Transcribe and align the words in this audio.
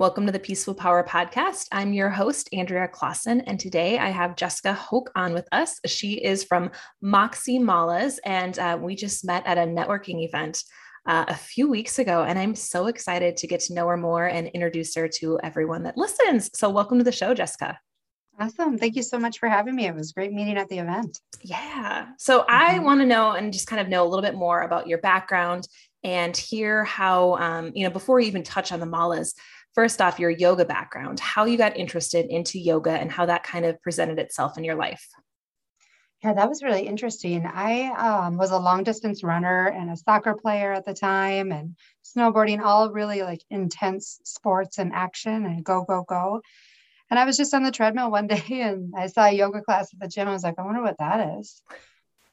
Welcome 0.00 0.24
to 0.24 0.32
the 0.32 0.38
Peaceful 0.38 0.74
Power 0.74 1.04
Podcast. 1.04 1.66
I'm 1.72 1.92
your 1.92 2.08
host, 2.08 2.48
Andrea 2.54 2.88
Clausen, 2.88 3.42
and 3.42 3.60
today 3.60 3.98
I 3.98 4.08
have 4.08 4.34
Jessica 4.34 4.72
Hoke 4.72 5.10
on 5.14 5.34
with 5.34 5.46
us. 5.52 5.78
She 5.84 6.14
is 6.14 6.42
from 6.42 6.70
Moxie 7.02 7.58
Malas, 7.58 8.18
and 8.24 8.58
uh, 8.58 8.78
we 8.80 8.96
just 8.96 9.26
met 9.26 9.46
at 9.46 9.58
a 9.58 9.60
networking 9.60 10.24
event 10.24 10.64
uh, 11.06 11.26
a 11.28 11.34
few 11.34 11.68
weeks 11.68 11.98
ago. 11.98 12.22
And 12.22 12.38
I'm 12.38 12.54
so 12.54 12.86
excited 12.86 13.36
to 13.36 13.46
get 13.46 13.60
to 13.60 13.74
know 13.74 13.86
her 13.88 13.98
more 13.98 14.24
and 14.24 14.48
introduce 14.48 14.94
her 14.94 15.06
to 15.16 15.38
everyone 15.42 15.82
that 15.82 15.98
listens. 15.98 16.48
So, 16.58 16.70
welcome 16.70 16.96
to 16.96 17.04
the 17.04 17.12
show, 17.12 17.34
Jessica. 17.34 17.78
Awesome. 18.40 18.78
Thank 18.78 18.96
you 18.96 19.02
so 19.02 19.18
much 19.18 19.38
for 19.38 19.50
having 19.50 19.76
me. 19.76 19.86
It 19.86 19.94
was 19.94 20.12
great 20.12 20.32
meeting 20.32 20.56
at 20.56 20.70
the 20.70 20.78
event. 20.78 21.18
Yeah. 21.42 22.06
So, 22.16 22.38
mm-hmm. 22.40 22.48
I 22.48 22.78
want 22.78 23.00
to 23.00 23.06
know 23.06 23.32
and 23.32 23.52
just 23.52 23.66
kind 23.66 23.82
of 23.82 23.88
know 23.88 24.06
a 24.06 24.08
little 24.08 24.22
bit 24.22 24.34
more 24.34 24.62
about 24.62 24.86
your 24.86 24.96
background 24.96 25.68
and 26.02 26.34
hear 26.34 26.84
how, 26.84 27.36
um, 27.36 27.72
you 27.74 27.84
know, 27.84 27.90
before 27.90 28.16
we 28.16 28.26
even 28.26 28.42
touch 28.42 28.72
on 28.72 28.80
the 28.80 28.86
malas, 28.86 29.34
first 29.74 30.00
off, 30.00 30.18
your 30.18 30.30
yoga 30.30 30.64
background, 30.64 31.20
how 31.20 31.44
you 31.44 31.56
got 31.56 31.76
interested 31.76 32.26
into 32.26 32.58
yoga 32.58 32.92
and 32.92 33.10
how 33.10 33.26
that 33.26 33.42
kind 33.44 33.64
of 33.64 33.80
presented 33.82 34.18
itself 34.18 34.58
in 34.58 34.64
your 34.64 34.74
life. 34.74 35.06
Yeah, 36.22 36.34
that 36.34 36.50
was 36.50 36.62
really 36.62 36.86
interesting. 36.86 37.46
I 37.46 37.86
um, 37.92 38.36
was 38.36 38.50
a 38.50 38.58
long 38.58 38.84
distance 38.84 39.22
runner 39.22 39.68
and 39.68 39.90
a 39.90 39.96
soccer 39.96 40.34
player 40.34 40.70
at 40.70 40.84
the 40.84 40.92
time, 40.92 41.50
and 41.50 41.76
snowboarding, 42.04 42.60
all 42.60 42.90
really 42.90 43.22
like 43.22 43.42
intense 43.48 44.20
sports 44.24 44.78
and 44.78 44.92
action 44.92 45.46
and 45.46 45.64
go, 45.64 45.84
go, 45.84 46.04
go. 46.06 46.42
And 47.08 47.18
I 47.18 47.24
was 47.24 47.38
just 47.38 47.54
on 47.54 47.62
the 47.62 47.70
treadmill 47.70 48.10
one 48.10 48.26
day 48.28 48.44
and 48.48 48.92
I 48.96 49.06
saw 49.06 49.26
a 49.26 49.32
yoga 49.32 49.62
class 49.62 49.92
at 49.94 50.00
the 50.00 50.08
gym. 50.08 50.28
I 50.28 50.32
was 50.32 50.44
like, 50.44 50.58
I 50.58 50.62
wonder 50.62 50.82
what 50.82 50.98
that 50.98 51.38
is. 51.38 51.62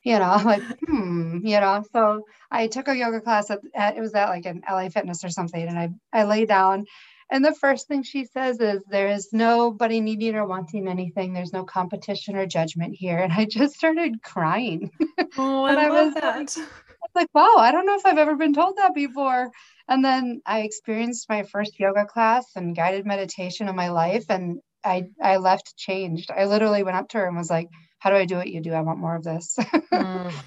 You 0.04 0.20
know, 0.20 0.40
like, 0.44 0.64
hmm, 0.88 1.46
you 1.46 1.60
know. 1.60 1.84
So 1.94 2.26
I 2.52 2.68
took 2.68 2.90
a 2.90 2.96
yoga 2.96 3.22
class 3.22 3.50
at, 3.50 3.60
at 3.74 3.96
it 3.96 4.02
was 4.02 4.14
at 4.14 4.30
like 4.30 4.46
an 4.46 4.64
LA 4.70 4.90
Fitness 4.90 5.24
or 5.24 5.30
something, 5.30 5.62
and 5.62 5.80
I 5.80 5.90
I 6.14 6.24
lay 6.26 6.46
down 6.46 6.86
and 7.30 7.44
the 7.44 7.54
first 7.54 7.88
thing 7.88 8.04
she 8.04 8.26
says 8.26 8.60
is, 8.60 8.84
There 8.90 9.10
is 9.10 9.30
nobody 9.34 10.00
needing 10.00 10.36
or 10.36 10.46
wanting 10.46 10.88
anything. 10.88 11.34
There's 11.34 11.54
no 11.54 11.64
competition 11.64 12.36
or 12.36 12.46
judgment 12.46 12.96
here. 12.96 13.18
And 13.18 13.34
I 13.34 13.46
just 13.46 13.76
started 13.76 14.22
crying. 14.24 14.92
Oh, 15.38 15.64
I, 15.66 15.74
I 15.74 15.90
was 15.90 16.14
that. 16.14 16.24
Like, 16.24 16.58
I 16.58 16.62
was 16.62 17.12
like, 17.16 17.30
Wow, 17.34 17.56
I 17.58 17.72
don't 17.72 17.86
know 17.86 17.96
if 17.96 18.06
I've 18.06 18.18
ever 18.18 18.36
been 18.36 18.54
told 18.54 18.78
that 18.78 18.96
before. 18.96 19.52
And 19.90 20.04
then 20.04 20.42
I 20.46 20.62
experienced 20.62 21.30
my 21.30 21.44
first 21.44 21.80
yoga 21.80 22.06
class 22.06 22.46
and 22.56 22.76
guided 22.76 23.06
meditation 23.06 23.68
in 23.68 23.76
my 23.76 23.90
life. 23.90 24.26
And 24.30 24.60
I, 24.84 25.08
I 25.22 25.38
left 25.38 25.76
changed. 25.76 26.32
I 26.32 26.46
literally 26.46 26.84
went 26.84 26.98
up 26.98 27.10
to 27.10 27.18
her 27.18 27.28
and 27.28 27.36
was 27.36 27.50
like, 27.50 27.68
How 28.00 28.10
do 28.10 28.16
I 28.16 28.26
do 28.26 28.36
what 28.36 28.48
you 28.48 28.62
do? 28.62 28.74
I 28.74 28.82
want 28.82 29.00
more 29.00 29.16
of 29.16 29.24
this. 29.24 29.58
mm. 29.94 30.32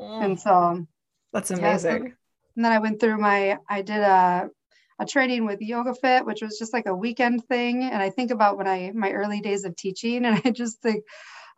Mm. 0.00 0.24
And 0.24 0.40
so 0.40 0.86
that's 1.32 1.50
amazing. 1.50 2.06
Yeah, 2.06 2.12
and 2.56 2.64
then 2.64 2.72
I 2.72 2.78
went 2.78 2.98
through 2.98 3.18
my, 3.18 3.58
I 3.68 3.82
did 3.82 4.00
a 4.00 4.48
a 4.98 5.06
training 5.06 5.46
with 5.46 5.60
Yoga 5.60 5.94
Fit, 5.94 6.26
which 6.26 6.42
was 6.42 6.58
just 6.58 6.72
like 6.72 6.86
a 6.86 6.94
weekend 6.94 7.44
thing. 7.46 7.84
And 7.84 8.02
I 8.02 8.10
think 8.10 8.30
about 8.30 8.56
when 8.56 8.68
I 8.68 8.92
my 8.94 9.12
early 9.12 9.40
days 9.40 9.64
of 9.64 9.76
teaching, 9.76 10.24
and 10.24 10.40
I 10.44 10.50
just 10.50 10.80
think, 10.80 11.04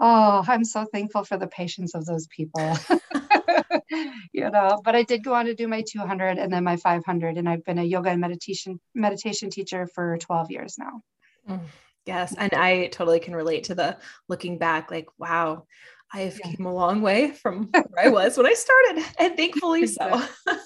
oh, 0.00 0.44
I'm 0.46 0.64
so 0.64 0.84
thankful 0.84 1.24
for 1.24 1.36
the 1.36 1.46
patience 1.46 1.94
of 1.94 2.04
those 2.06 2.26
people. 2.28 2.76
you 4.32 4.50
know, 4.50 4.80
but 4.84 4.94
I 4.94 5.02
did 5.02 5.24
go 5.24 5.34
on 5.34 5.46
to 5.46 5.54
do 5.54 5.68
my 5.68 5.84
200 5.86 6.38
and 6.38 6.52
then 6.52 6.64
my 6.64 6.76
500, 6.76 7.36
and 7.36 7.48
I've 7.48 7.64
been 7.64 7.78
a 7.78 7.84
yoga 7.84 8.10
and 8.10 8.20
meditation 8.20 8.80
meditation 8.94 9.50
teacher 9.50 9.86
for 9.94 10.18
12 10.18 10.50
years 10.50 10.76
now. 10.78 11.02
Mm, 11.48 11.60
yes, 12.06 12.34
and 12.36 12.52
I 12.54 12.88
totally 12.88 13.20
can 13.20 13.36
relate 13.36 13.64
to 13.64 13.74
the 13.74 13.98
looking 14.28 14.58
back, 14.58 14.90
like, 14.90 15.08
wow, 15.18 15.66
I 16.14 16.20
have 16.20 16.38
yeah. 16.38 16.52
came 16.52 16.66
a 16.66 16.72
long 16.72 17.02
way 17.02 17.32
from 17.32 17.64
where 17.72 18.06
I 18.06 18.08
was 18.08 18.36
when 18.36 18.46
I 18.46 18.54
started, 18.54 19.04
and 19.18 19.36
thankfully 19.36 19.86
so. 19.88 20.22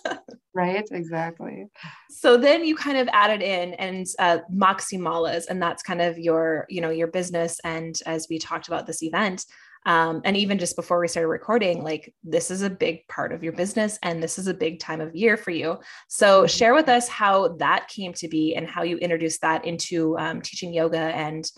right, 0.54 0.86
exactly. 0.90 1.66
So 2.10 2.36
then 2.36 2.64
you 2.64 2.76
kind 2.76 2.98
of 2.98 3.08
added 3.12 3.40
in 3.40 3.72
and 3.74 4.06
uh, 4.18 4.38
Moxie 4.50 4.98
Malas, 4.98 5.46
and 5.48 5.60
that's 5.60 5.82
kind 5.82 6.02
of 6.02 6.18
your, 6.18 6.66
you 6.68 6.82
know, 6.82 6.90
your 6.90 7.06
business. 7.06 7.58
And 7.64 7.98
as 8.04 8.26
we 8.28 8.38
talked 8.38 8.68
about 8.68 8.86
this 8.86 9.02
event, 9.02 9.46
um, 9.86 10.20
and 10.24 10.36
even 10.36 10.58
just 10.58 10.76
before 10.76 11.00
we 11.00 11.08
started 11.08 11.28
recording, 11.28 11.82
like 11.82 12.12
this 12.22 12.50
is 12.50 12.60
a 12.60 12.68
big 12.68 13.08
part 13.08 13.32
of 13.32 13.42
your 13.42 13.54
business, 13.54 13.98
and 14.02 14.22
this 14.22 14.38
is 14.38 14.48
a 14.48 14.54
big 14.54 14.80
time 14.80 15.00
of 15.00 15.16
year 15.16 15.38
for 15.38 15.50
you. 15.50 15.78
So 16.08 16.40
mm-hmm. 16.40 16.46
share 16.48 16.74
with 16.74 16.90
us 16.90 17.08
how 17.08 17.56
that 17.56 17.88
came 17.88 18.12
to 18.14 18.28
be 18.28 18.54
and 18.54 18.68
how 18.68 18.82
you 18.82 18.98
introduced 18.98 19.40
that 19.40 19.64
into 19.64 20.18
um, 20.18 20.42
teaching 20.42 20.74
yoga 20.74 20.98
and 20.98 21.50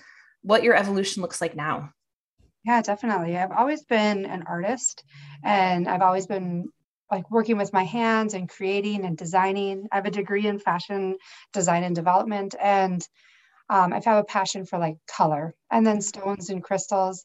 what 0.43 0.63
your 0.63 0.77
evolution 0.77 1.23
looks 1.23 1.41
like 1.41 1.57
now. 1.57 1.91
Yeah, 2.65 2.83
definitely. 2.83 3.37
I've 3.37 3.53
always 3.53 3.85
been 3.85 4.27
an 4.27 4.45
artist 4.47 5.03
and 5.43 5.89
I've 5.89 6.03
always 6.03 6.27
been 6.27 6.67
like 7.11 7.31
working 7.31 7.57
with 7.57 7.73
my 7.73 7.85
hands 7.85 8.35
and 8.35 8.49
creating 8.49 9.05
and 9.05 9.17
designing. 9.17 9.89
I 9.91 9.97
have 9.97 10.07
a 10.07 10.11
degree 10.11 10.47
in 10.47 10.59
fashion 10.59 11.17
design 11.53 11.85
and 11.85 11.95
development 11.97 12.55
and 12.61 13.07
um, 13.71 13.93
I've 13.93 14.05
had 14.05 14.19
a 14.19 14.25
passion 14.25 14.67
for 14.67 14.79
like 14.79 14.97
color 15.09 15.55
and 15.71 15.87
then 15.87 16.01
stones 16.03 16.51
and 16.51 16.63
crystals. 16.63 17.25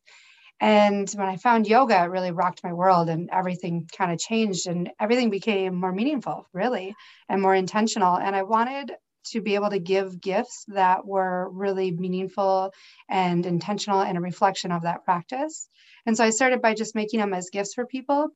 And 0.62 1.10
when 1.12 1.28
I 1.28 1.38
found 1.38 1.68
yoga, 1.68 2.04
it 2.04 2.10
really 2.12 2.32
rocked 2.32 2.64
my 2.64 2.74
world 2.74 3.10
and 3.10 3.30
everything 3.32 3.90
kind 3.98 4.12
of 4.12 4.20
changed 4.20 4.68
and 4.68 4.92
everything 5.00 5.30
became 5.30 5.76
more 5.76 5.92
meaningful, 5.94 6.48
really, 6.54 6.96
and 7.30 7.42
more 7.42 7.56
intentional. 7.56 8.18
And 8.18 8.36
I 8.36 8.44
wanted 8.44 8.94
to 9.32 9.42
be 9.42 9.56
able 9.56 9.70
to 9.70 9.80
give 9.80 10.22
gifts 10.22 10.66
that 10.70 11.06
were 11.06 11.50
really 11.50 11.92
meaningful 11.92 12.74
and 13.10 13.46
intentional 13.46 14.02
and 14.02 14.18
a 14.18 14.22
reflection 14.22 14.72
of 14.72 14.84
that 14.84 15.04
practice. 15.04 15.68
And 16.06 16.16
so 16.16 16.24
I 16.24 16.30
started 16.30 16.62
by 16.62 16.74
just 16.74 16.96
making 16.96 17.20
them 17.20 17.34
as 17.34 17.50
gifts 17.50 17.74
for 17.74 17.86
people. 17.86 18.30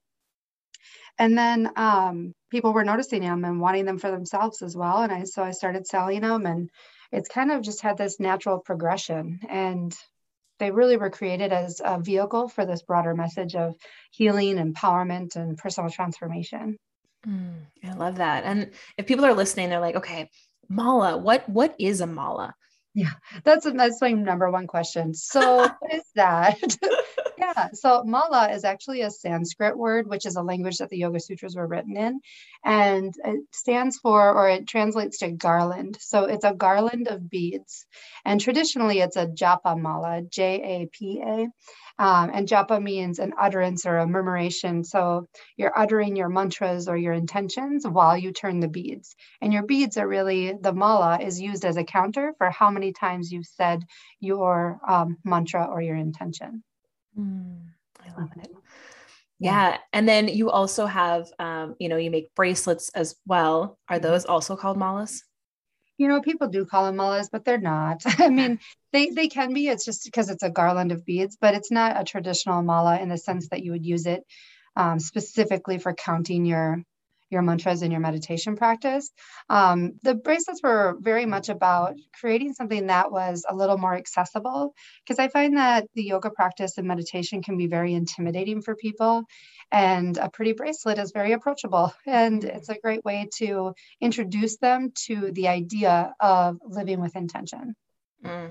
And 1.18 1.38
then 1.38 1.72
um, 1.76 2.34
people 2.50 2.74
were 2.74 2.84
noticing 2.84 3.22
them 3.22 3.44
and 3.44 3.60
wanting 3.60 3.86
them 3.86 4.00
for 4.00 4.10
themselves 4.10 4.62
as 4.62 4.76
well. 4.76 5.02
And 5.02 5.12
I 5.12 5.26
so 5.26 5.44
I 5.44 5.52
started 5.52 5.86
selling 5.86 6.22
them, 6.22 6.46
and 6.46 6.70
it's 7.12 7.28
kind 7.28 7.52
of 7.52 7.62
just 7.62 7.82
had 7.82 7.98
this 7.98 8.20
natural 8.20 8.60
progression. 8.60 9.42
And 9.50 9.96
they 10.60 10.72
really 10.72 10.98
were 10.98 11.10
created 11.10 11.52
as 11.52 11.82
a 11.84 12.00
vehicle 12.00 12.48
for 12.48 12.66
this 12.66 12.84
broader 12.84 13.16
message 13.16 13.56
of 13.56 13.76
healing, 14.12 14.56
empowerment, 14.56 15.36
and 15.36 15.58
personal 15.58 15.90
transformation. 15.90 16.78
Mm, 17.28 17.66
I 17.84 17.94
love 17.94 18.16
that. 18.18 18.46
And 18.46 18.72
if 18.98 19.06
people 19.06 19.26
are 19.26 19.34
listening, 19.34 19.70
they're 19.70 19.80
like, 19.80 19.96
okay, 19.96 20.30
mala 20.70 21.18
what 21.18 21.48
what 21.50 21.76
is 21.80 22.02
a 22.02 22.08
mala? 22.08 22.54
Yeah 22.94 23.14
that's 23.44 23.66
that's 23.72 24.02
my 24.02 24.12
number 24.12 24.50
one 24.50 24.68
question. 24.68 25.14
So 25.14 25.58
what 25.80 25.94
is 25.94 26.04
that? 26.16 26.60
Yeah 27.40 27.70
so 27.72 28.04
mala 28.04 28.52
is 28.52 28.66
actually 28.66 29.00
a 29.00 29.10
sanskrit 29.10 29.78
word 29.78 30.10
which 30.10 30.26
is 30.26 30.36
a 30.36 30.42
language 30.42 30.80
that 30.80 30.90
the 30.90 30.98
yoga 30.98 31.22
sutras 31.22 31.56
were 31.56 31.68
written 31.68 31.96
in 31.96 32.20
and 32.66 33.14
it 33.24 33.40
stands 33.54 33.98
for 33.98 34.34
or 34.34 34.50
it 34.50 34.68
translates 34.68 35.20
to 35.20 35.32
garland. 35.32 35.98
So 36.02 36.26
it's 36.26 36.44
a 36.44 36.54
garland 36.54 37.08
of 37.08 37.30
beads 37.30 37.86
and 38.26 38.42
traditionally 38.42 39.00
it's 39.00 39.16
a 39.16 39.26
japa 39.26 39.80
mala 39.80 40.22
j-a-p-a 40.24 41.48
um, 42.00 42.32
and 42.34 42.48
japa 42.48 42.82
means 42.82 43.20
an 43.20 43.34
utterance 43.40 43.86
or 43.86 43.98
a 43.98 44.08
murmuration. 44.08 44.86
So 44.86 45.28
you're 45.58 45.78
uttering 45.78 46.16
your 46.16 46.30
mantras 46.30 46.88
or 46.88 46.96
your 46.96 47.12
intentions 47.12 47.86
while 47.86 48.18
you 48.18 48.32
turn 48.32 48.62
the 48.62 48.70
beads. 48.70 49.16
And 49.42 49.52
your 49.52 49.64
beads 49.64 49.98
are 49.98 50.08
really, 50.08 50.54
the 50.60 50.72
mala 50.72 51.20
is 51.20 51.42
used 51.42 51.66
as 51.66 51.76
a 51.76 51.84
counter 51.84 52.34
for 52.38 52.50
how 52.50 52.72
many 52.72 52.94
times 52.94 53.34
you've 53.34 53.46
said 53.46 53.84
your 54.22 54.80
um, 54.88 55.18
mantra 55.26 55.66
or 55.66 55.82
your 55.82 55.98
intention. 55.98 56.64
Mm, 57.20 57.66
I 58.00 58.20
love 58.20 58.30
it. 58.38 58.50
Yeah. 59.40 59.78
And 59.92 60.08
then 60.08 60.30
you 60.30 60.50
also 60.50 60.86
have, 60.86 61.28
um, 61.38 61.76
you 61.80 61.90
know, 61.90 61.98
you 61.98 62.12
make 62.12 62.34
bracelets 62.34 62.90
as 62.96 63.16
well. 63.26 63.78
Are 63.90 63.98
mm-hmm. 63.98 64.04
those 64.04 64.24
also 64.24 64.56
called 64.56 64.78
malas? 64.78 65.20
you 66.00 66.08
know, 66.08 66.22
people 66.22 66.48
do 66.48 66.66
call 66.66 66.86
them 66.86 66.96
malas, 66.96 67.28
but 67.32 67.44
they're 67.46 67.60
not. 67.60 68.02
I 68.20 68.30
mean, 68.30 68.60
they 68.92 69.10
they 69.10 69.28
can 69.28 69.54
be. 69.54 69.68
It's 69.68 69.86
just 69.86 70.06
because 70.06 70.30
it's 70.30 70.44
a 70.44 70.50
garland 70.50 70.92
of 70.92 71.06
beads, 71.06 71.38
but 71.40 71.54
it's 71.54 71.72
not 71.72 72.00
a 72.00 72.04
traditional 72.04 72.62
mala 72.62 73.00
in 73.00 73.10
the 73.10 73.18
sense 73.18 73.50
that 73.50 73.64
you 73.64 73.72
would 73.72 73.86
use 73.86 74.06
it 74.06 74.24
um, 74.76 75.00
specifically 75.00 75.78
for 75.78 75.94
counting 75.94 76.46
your 76.46 76.84
your 77.30 77.42
mantras 77.42 77.84
in 77.84 77.92
your 77.92 78.00
meditation 78.00 78.56
practice. 78.56 79.12
Um, 79.50 79.94
the 80.02 80.16
bracelets 80.16 80.64
were 80.64 80.98
very 81.00 81.26
much 81.26 81.50
about 81.50 81.96
creating 82.20 82.54
something 82.54 82.88
that 82.88 83.12
was 83.12 83.46
a 83.48 83.56
little 83.56 83.78
more 83.78 83.96
accessible 83.96 84.74
because 85.06 85.20
I 85.20 85.28
find 85.28 85.58
that 85.58 85.88
the 85.94 86.04
yoga 86.04 86.32
practice 86.32 86.78
and 86.78 86.88
meditation 86.88 87.44
can 87.44 87.58
be 87.58 87.68
very 87.68 87.94
intimidating 87.94 88.62
for 88.62 88.76
people. 88.76 89.26
And 89.72 90.18
a 90.18 90.30
pretty 90.30 90.54
bracelet 90.54 90.98
is 90.98 91.12
very 91.12 91.34
approachable. 91.34 91.94
And 92.08 92.44
it's 92.44 92.70
a 92.70 92.80
great 92.80 93.06
way 93.06 93.30
to 93.38 93.74
introduce 94.02 94.58
them 94.58 94.92
to 95.06 95.32
the 95.32 95.50
idea 95.50 96.14
of 96.20 96.58
living 96.66 97.00
with 97.00 97.16
intention. 97.16 97.76
Mm. 98.26 98.50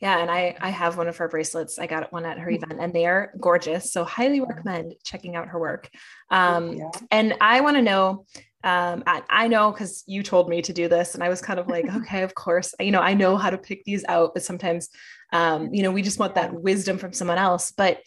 Yeah, 0.00 0.18
and 0.18 0.30
I 0.30 0.56
I 0.60 0.70
have 0.70 0.96
one 0.96 1.08
of 1.08 1.16
her 1.18 1.28
bracelets. 1.28 1.78
I 1.78 1.86
got 1.86 2.12
one 2.12 2.24
at 2.24 2.38
her 2.38 2.50
event, 2.50 2.76
and 2.80 2.92
they 2.92 3.06
are 3.06 3.32
gorgeous. 3.40 3.92
So 3.92 4.04
highly 4.04 4.40
recommend 4.40 4.94
checking 5.04 5.36
out 5.36 5.48
her 5.48 5.58
work. 5.58 5.88
Um, 6.30 6.72
yeah. 6.72 6.90
And 7.10 7.34
I 7.40 7.60
want 7.60 7.76
to 7.76 7.82
know. 7.82 8.26
Um, 8.62 9.02
I, 9.06 9.22
I 9.28 9.48
know 9.48 9.70
because 9.72 10.04
you 10.06 10.22
told 10.22 10.48
me 10.48 10.62
to 10.62 10.72
do 10.72 10.88
this, 10.88 11.14
and 11.14 11.22
I 11.22 11.28
was 11.28 11.42
kind 11.42 11.60
of 11.60 11.68
like, 11.68 11.84
okay, 11.96 12.22
of 12.22 12.34
course. 12.34 12.74
You 12.80 12.92
know, 12.92 13.00
I 13.00 13.14
know 13.14 13.36
how 13.36 13.50
to 13.50 13.58
pick 13.58 13.84
these 13.84 14.04
out, 14.08 14.32
but 14.34 14.42
sometimes, 14.42 14.88
um, 15.32 15.72
you 15.74 15.82
know, 15.82 15.90
we 15.90 16.02
just 16.02 16.18
want 16.18 16.36
that 16.36 16.54
wisdom 16.54 16.98
from 16.98 17.12
someone 17.12 17.38
else. 17.38 17.72
But 17.72 18.00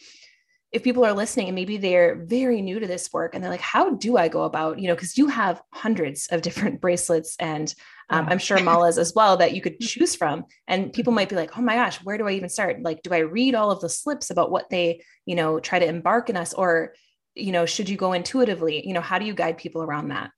if 0.77 0.83
people 0.83 1.03
are 1.03 1.13
listening 1.13 1.47
and 1.47 1.55
maybe 1.55 1.77
they're 1.77 2.23
very 2.23 2.61
new 2.61 2.79
to 2.79 2.85
this 2.85 3.11
work 3.11 3.33
and 3.33 3.43
they're 3.43 3.51
like, 3.51 3.59
how 3.59 3.95
do 3.95 4.15
I 4.15 4.27
go 4.27 4.43
about, 4.43 4.79
you 4.79 4.87
know, 4.87 4.93
because 4.93 5.17
you 5.17 5.27
have 5.27 5.59
hundreds 5.73 6.27
of 6.27 6.43
different 6.43 6.79
bracelets 6.81 7.35
and 7.39 7.73
um, 8.09 8.27
I'm 8.29 8.37
sure 8.37 8.59
malas 8.59 8.99
as 8.99 9.13
well 9.15 9.37
that 9.37 9.53
you 9.53 9.61
could 9.61 9.79
choose 9.81 10.15
from. 10.15 10.45
And 10.67 10.93
people 10.93 11.11
might 11.11 11.29
be 11.29 11.35
like, 11.35 11.57
oh 11.57 11.61
my 11.61 11.75
gosh, 11.75 11.97
where 12.03 12.17
do 12.17 12.27
I 12.27 12.33
even 12.33 12.47
start? 12.47 12.81
Like, 12.83 13.01
do 13.01 13.11
I 13.11 13.19
read 13.19 13.55
all 13.55 13.71
of 13.71 13.81
the 13.81 13.89
slips 13.89 14.29
about 14.29 14.51
what 14.51 14.69
they, 14.69 15.01
you 15.25 15.35
know, 15.35 15.59
try 15.59 15.79
to 15.79 15.87
embark 15.87 16.29
in 16.29 16.37
us? 16.37 16.53
Or, 16.53 16.93
you 17.33 17.51
know, 17.51 17.65
should 17.65 17.89
you 17.89 17.97
go 17.97 18.13
intuitively? 18.13 18.87
You 18.87 18.93
know, 18.93 19.01
how 19.01 19.17
do 19.17 19.25
you 19.25 19.33
guide 19.33 19.57
people 19.57 19.81
around 19.81 20.09
that? 20.09 20.29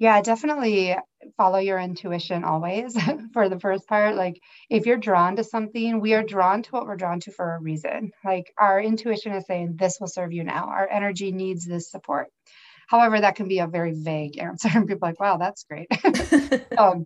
Yeah, 0.00 0.22
definitely 0.22 0.96
follow 1.36 1.58
your 1.58 1.78
intuition 1.78 2.42
always 2.42 2.96
for 3.34 3.50
the 3.50 3.60
first 3.60 3.86
part. 3.86 4.16
Like 4.16 4.40
if 4.70 4.86
you're 4.86 4.96
drawn 4.96 5.36
to 5.36 5.44
something, 5.44 6.00
we 6.00 6.14
are 6.14 6.22
drawn 6.22 6.62
to 6.62 6.70
what 6.70 6.86
we're 6.86 6.96
drawn 6.96 7.20
to 7.20 7.30
for 7.30 7.54
a 7.54 7.60
reason. 7.60 8.10
Like 8.24 8.50
our 8.58 8.80
intuition 8.80 9.32
is 9.34 9.44
saying, 9.46 9.76
this 9.76 9.98
will 10.00 10.08
serve 10.08 10.32
you 10.32 10.42
now. 10.42 10.68
Our 10.68 10.88
energy 10.88 11.32
needs 11.32 11.66
this 11.66 11.90
support. 11.90 12.28
However, 12.88 13.20
that 13.20 13.36
can 13.36 13.46
be 13.46 13.58
a 13.58 13.66
very 13.66 13.92
vague 13.92 14.38
answer. 14.38 14.70
And 14.72 14.88
people 14.88 15.06
are 15.06 15.10
like, 15.10 15.20
wow, 15.20 15.36
that's 15.36 15.64
great. 15.64 15.88
um, 16.78 17.04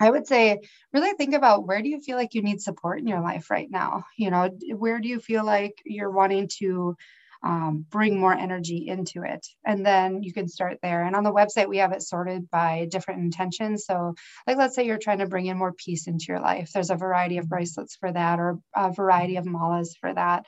I 0.00 0.10
would 0.10 0.26
say 0.26 0.58
really 0.92 1.12
think 1.12 1.32
about 1.34 1.64
where 1.64 1.80
do 1.80 1.88
you 1.88 2.00
feel 2.00 2.16
like 2.16 2.34
you 2.34 2.42
need 2.42 2.60
support 2.60 2.98
in 2.98 3.06
your 3.06 3.20
life 3.20 3.50
right 3.50 3.70
now? 3.70 4.04
You 4.18 4.32
know, 4.32 4.50
where 4.76 4.98
do 4.98 5.08
you 5.08 5.20
feel 5.20 5.44
like 5.44 5.74
you're 5.84 6.10
wanting 6.10 6.48
to 6.58 6.96
um, 7.42 7.84
bring 7.90 8.18
more 8.18 8.32
energy 8.32 8.86
into 8.88 9.22
it. 9.22 9.46
And 9.64 9.84
then 9.84 10.22
you 10.22 10.32
can 10.32 10.48
start 10.48 10.78
there. 10.82 11.02
And 11.02 11.14
on 11.14 11.24
the 11.24 11.32
website, 11.32 11.68
we 11.68 11.78
have 11.78 11.92
it 11.92 12.02
sorted 12.02 12.50
by 12.50 12.88
different 12.90 13.20
intentions. 13.20 13.84
So, 13.86 14.14
like, 14.46 14.56
let's 14.56 14.74
say 14.74 14.86
you're 14.86 14.98
trying 14.98 15.18
to 15.18 15.26
bring 15.26 15.46
in 15.46 15.58
more 15.58 15.72
peace 15.72 16.06
into 16.06 16.26
your 16.28 16.40
life. 16.40 16.70
There's 16.72 16.90
a 16.90 16.96
variety 16.96 17.38
of 17.38 17.48
bracelets 17.48 17.96
for 17.96 18.12
that, 18.12 18.38
or 18.38 18.58
a 18.74 18.92
variety 18.92 19.36
of 19.36 19.44
malas 19.44 19.96
for 20.00 20.12
that. 20.12 20.44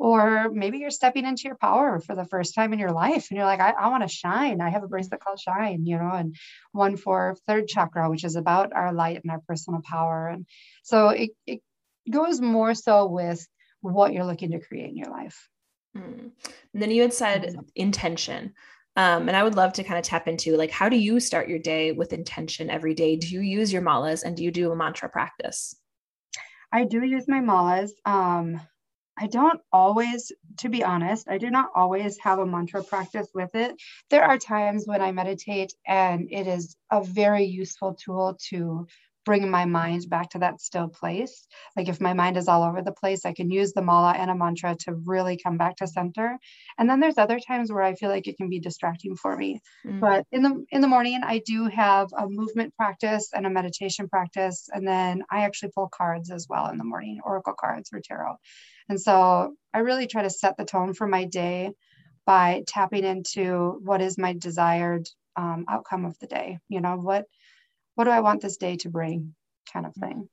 Or 0.00 0.48
maybe 0.50 0.78
you're 0.78 0.90
stepping 0.90 1.26
into 1.26 1.42
your 1.44 1.56
power 1.56 2.00
for 2.00 2.16
the 2.16 2.24
first 2.24 2.54
time 2.54 2.72
in 2.72 2.78
your 2.78 2.90
life 2.90 3.26
and 3.28 3.36
you're 3.36 3.44
like, 3.44 3.60
I, 3.60 3.72
I 3.72 3.88
want 3.88 4.02
to 4.02 4.08
shine. 4.08 4.62
I 4.62 4.70
have 4.70 4.82
a 4.82 4.88
bracelet 4.88 5.20
called 5.20 5.38
Shine, 5.38 5.84
you 5.84 5.98
know, 5.98 6.10
and 6.10 6.36
one 6.72 6.96
for 6.96 7.36
third 7.46 7.68
chakra, 7.68 8.08
which 8.08 8.24
is 8.24 8.34
about 8.34 8.72
our 8.72 8.94
light 8.94 9.20
and 9.22 9.30
our 9.30 9.42
personal 9.46 9.82
power. 9.84 10.28
And 10.28 10.46
so 10.84 11.10
it, 11.10 11.32
it 11.46 11.60
goes 12.10 12.40
more 12.40 12.72
so 12.72 13.08
with 13.08 13.46
what 13.82 14.14
you're 14.14 14.24
looking 14.24 14.52
to 14.52 14.60
create 14.60 14.88
in 14.88 14.96
your 14.96 15.10
life. 15.10 15.46
Mm. 15.96 16.30
And 16.72 16.82
then 16.82 16.90
you 16.90 17.02
had 17.02 17.12
said 17.12 17.42
mm-hmm. 17.42 17.60
intention. 17.74 18.54
Um, 18.96 19.28
and 19.28 19.36
I 19.36 19.42
would 19.42 19.54
love 19.54 19.72
to 19.74 19.84
kind 19.84 19.98
of 19.98 20.04
tap 20.04 20.28
into 20.28 20.56
like, 20.56 20.70
how 20.70 20.88
do 20.88 20.96
you 20.96 21.20
start 21.20 21.48
your 21.48 21.58
day 21.58 21.92
with 21.92 22.12
intention 22.12 22.70
every 22.70 22.94
day? 22.94 23.16
Do 23.16 23.28
you 23.28 23.40
use 23.40 23.72
your 23.72 23.82
malas 23.82 24.24
and 24.24 24.36
do 24.36 24.42
you 24.42 24.50
do 24.50 24.72
a 24.72 24.76
mantra 24.76 25.08
practice? 25.08 25.74
I 26.72 26.84
do 26.84 27.04
use 27.04 27.26
my 27.28 27.40
malas. 27.40 27.90
Um, 28.04 28.60
I 29.18 29.26
don't 29.26 29.60
always, 29.72 30.32
to 30.58 30.68
be 30.68 30.82
honest, 30.82 31.28
I 31.28 31.38
do 31.38 31.50
not 31.50 31.70
always 31.74 32.18
have 32.18 32.38
a 32.38 32.46
mantra 32.46 32.82
practice 32.82 33.28
with 33.34 33.54
it. 33.54 33.74
There 34.08 34.24
are 34.24 34.38
times 34.38 34.86
when 34.86 35.02
I 35.02 35.12
meditate, 35.12 35.74
and 35.86 36.28
it 36.30 36.46
is 36.46 36.76
a 36.90 37.02
very 37.04 37.44
useful 37.44 37.94
tool 37.94 38.38
to 38.48 38.86
bring 39.24 39.50
my 39.50 39.64
mind 39.64 40.08
back 40.08 40.30
to 40.30 40.38
that 40.38 40.60
still 40.60 40.88
place. 40.88 41.46
Like 41.76 41.88
if 41.88 42.00
my 42.00 42.14
mind 42.14 42.36
is 42.36 42.48
all 42.48 42.62
over 42.62 42.82
the 42.82 42.92
place, 42.92 43.24
I 43.24 43.32
can 43.32 43.50
use 43.50 43.72
the 43.72 43.82
mala 43.82 44.12
and 44.12 44.30
a 44.30 44.34
mantra 44.34 44.76
to 44.80 44.94
really 44.94 45.38
come 45.42 45.58
back 45.58 45.76
to 45.76 45.86
center. 45.86 46.38
And 46.78 46.88
then 46.88 47.00
there's 47.00 47.18
other 47.18 47.38
times 47.38 47.70
where 47.70 47.82
I 47.82 47.94
feel 47.94 48.08
like 48.08 48.26
it 48.26 48.36
can 48.36 48.48
be 48.48 48.60
distracting 48.60 49.16
for 49.16 49.36
me. 49.36 49.60
Mm. 49.86 50.00
But 50.00 50.26
in 50.32 50.42
the 50.42 50.64
in 50.70 50.80
the 50.80 50.88
morning, 50.88 51.20
I 51.22 51.42
do 51.44 51.66
have 51.66 52.08
a 52.16 52.26
movement 52.28 52.74
practice 52.76 53.30
and 53.34 53.46
a 53.46 53.50
meditation 53.50 54.08
practice, 54.08 54.68
and 54.72 54.86
then 54.86 55.22
I 55.30 55.44
actually 55.44 55.72
pull 55.74 55.88
cards 55.88 56.30
as 56.30 56.46
well 56.48 56.68
in 56.68 56.78
the 56.78 56.84
morning, 56.84 57.20
oracle 57.24 57.54
cards 57.58 57.90
for 57.90 58.00
tarot. 58.00 58.36
And 58.88 59.00
so 59.00 59.54
I 59.72 59.78
really 59.80 60.06
try 60.06 60.22
to 60.22 60.30
set 60.30 60.56
the 60.56 60.64
tone 60.64 60.94
for 60.94 61.06
my 61.06 61.24
day 61.24 61.70
by 62.26 62.62
tapping 62.66 63.04
into 63.04 63.80
what 63.84 64.00
is 64.00 64.18
my 64.18 64.32
desired 64.32 65.08
um, 65.36 65.64
outcome 65.68 66.04
of 66.04 66.18
the 66.18 66.26
day. 66.26 66.58
You 66.68 66.80
know 66.80 66.96
what 66.96 67.26
what 67.94 68.04
do 68.04 68.10
I 68.10 68.20
want 68.20 68.40
this 68.40 68.56
day 68.56 68.76
to 68.76 68.88
bring 68.88 69.34
kind 69.72 69.86
of 69.86 69.94
thing. 69.94 70.28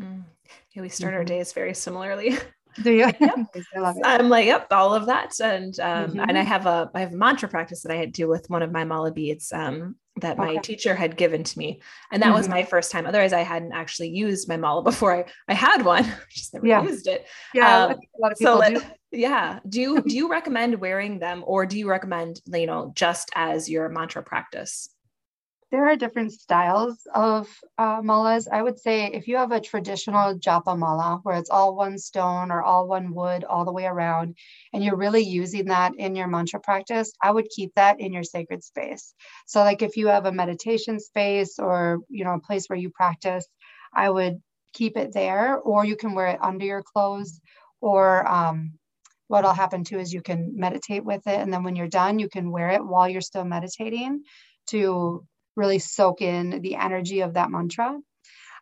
Mm. 0.00 0.24
Yeah, 0.72 0.82
we 0.82 0.88
start 0.88 1.12
mm-hmm. 1.12 1.18
our 1.18 1.24
days 1.24 1.52
very 1.52 1.74
similarly. 1.74 2.36
Do 2.82 2.90
you? 2.90 2.98
yep. 3.20 3.20
I 3.76 3.78
love 3.78 3.96
it. 3.96 4.02
I'm 4.04 4.28
like, 4.28 4.46
yep, 4.46 4.68
all 4.70 4.94
of 4.94 5.06
that. 5.06 5.38
And 5.40 5.78
um, 5.80 6.10
mm-hmm. 6.10 6.20
and 6.20 6.38
I 6.38 6.42
have 6.42 6.66
a 6.66 6.90
I 6.94 7.00
have 7.00 7.12
a 7.12 7.16
mantra 7.16 7.48
practice 7.48 7.82
that 7.82 7.92
I 7.92 8.06
do 8.06 8.28
with 8.28 8.48
one 8.48 8.62
of 8.62 8.72
my 8.72 8.84
mala 8.84 9.12
beads 9.12 9.52
um, 9.52 9.96
that 10.20 10.38
my 10.38 10.52
okay. 10.52 10.60
teacher 10.60 10.94
had 10.94 11.16
given 11.16 11.44
to 11.44 11.58
me. 11.58 11.80
And 12.10 12.22
that 12.22 12.26
mm-hmm. 12.26 12.36
was 12.36 12.48
my 12.48 12.64
first 12.64 12.90
time. 12.90 13.06
Otherwise, 13.06 13.32
I 13.32 13.42
hadn't 13.42 13.72
actually 13.72 14.08
used 14.08 14.48
my 14.48 14.56
mala 14.56 14.82
before 14.82 15.14
I, 15.14 15.24
I 15.48 15.54
had 15.54 15.84
one. 15.84 16.04
just 16.30 16.54
never 16.54 16.66
yeah. 16.66 16.82
used 16.82 17.06
it. 17.06 17.26
Yeah. 17.54 17.84
Um, 17.84 17.90
a 17.92 18.20
lot 18.20 18.32
of 18.32 18.38
people 18.38 18.62
so 18.62 18.70
do. 18.70 18.82
Yeah. 19.10 19.58
Do 19.68 19.80
you 19.80 20.02
do 20.02 20.16
you 20.16 20.30
recommend 20.30 20.80
wearing 20.80 21.18
them 21.18 21.44
or 21.46 21.66
do 21.66 21.78
you 21.78 21.88
recommend, 21.88 22.40
you 22.46 22.66
know, 22.66 22.92
just 22.94 23.30
as 23.34 23.68
your 23.68 23.88
mantra 23.90 24.22
practice? 24.22 24.88
There 25.72 25.88
are 25.88 25.96
different 25.96 26.30
styles 26.30 26.98
of 27.14 27.48
uh, 27.78 28.02
malas. 28.02 28.46
I 28.52 28.62
would 28.62 28.78
say 28.78 29.06
if 29.06 29.26
you 29.26 29.38
have 29.38 29.52
a 29.52 29.60
traditional 29.60 30.38
japa 30.38 30.78
mala 30.78 31.20
where 31.22 31.38
it's 31.38 31.48
all 31.48 31.74
one 31.74 31.96
stone 31.96 32.50
or 32.50 32.62
all 32.62 32.86
one 32.86 33.14
wood 33.14 33.42
all 33.42 33.64
the 33.64 33.72
way 33.72 33.86
around, 33.86 34.36
and 34.74 34.84
you're 34.84 34.98
really 34.98 35.22
using 35.22 35.64
that 35.66 35.92
in 35.96 36.14
your 36.14 36.28
mantra 36.28 36.60
practice, 36.60 37.10
I 37.22 37.30
would 37.30 37.48
keep 37.48 37.74
that 37.74 38.00
in 38.00 38.12
your 38.12 38.22
sacred 38.22 38.62
space. 38.62 39.14
So, 39.46 39.60
like 39.60 39.80
if 39.80 39.96
you 39.96 40.08
have 40.08 40.26
a 40.26 40.32
meditation 40.32 41.00
space 41.00 41.58
or 41.58 42.00
you 42.10 42.22
know 42.24 42.34
a 42.34 42.40
place 42.40 42.66
where 42.66 42.78
you 42.78 42.90
practice, 42.90 43.46
I 43.94 44.10
would 44.10 44.42
keep 44.74 44.98
it 44.98 45.14
there, 45.14 45.56
or 45.56 45.86
you 45.86 45.96
can 45.96 46.14
wear 46.14 46.26
it 46.26 46.38
under 46.42 46.66
your 46.66 46.82
clothes, 46.82 47.40
or 47.80 48.30
um, 48.30 48.72
what'll 49.28 49.54
happen 49.54 49.84
too 49.84 49.98
is 49.98 50.12
you 50.12 50.20
can 50.20 50.52
meditate 50.54 51.02
with 51.02 51.26
it, 51.26 51.40
and 51.40 51.50
then 51.50 51.64
when 51.64 51.76
you're 51.76 51.88
done, 51.88 52.18
you 52.18 52.28
can 52.28 52.50
wear 52.50 52.68
it 52.72 52.84
while 52.84 53.08
you're 53.08 53.22
still 53.22 53.44
meditating 53.46 54.22
to 54.68 55.26
really 55.56 55.78
soak 55.78 56.20
in 56.22 56.60
the 56.62 56.76
energy 56.76 57.20
of 57.20 57.34
that 57.34 57.50
mantra. 57.50 57.98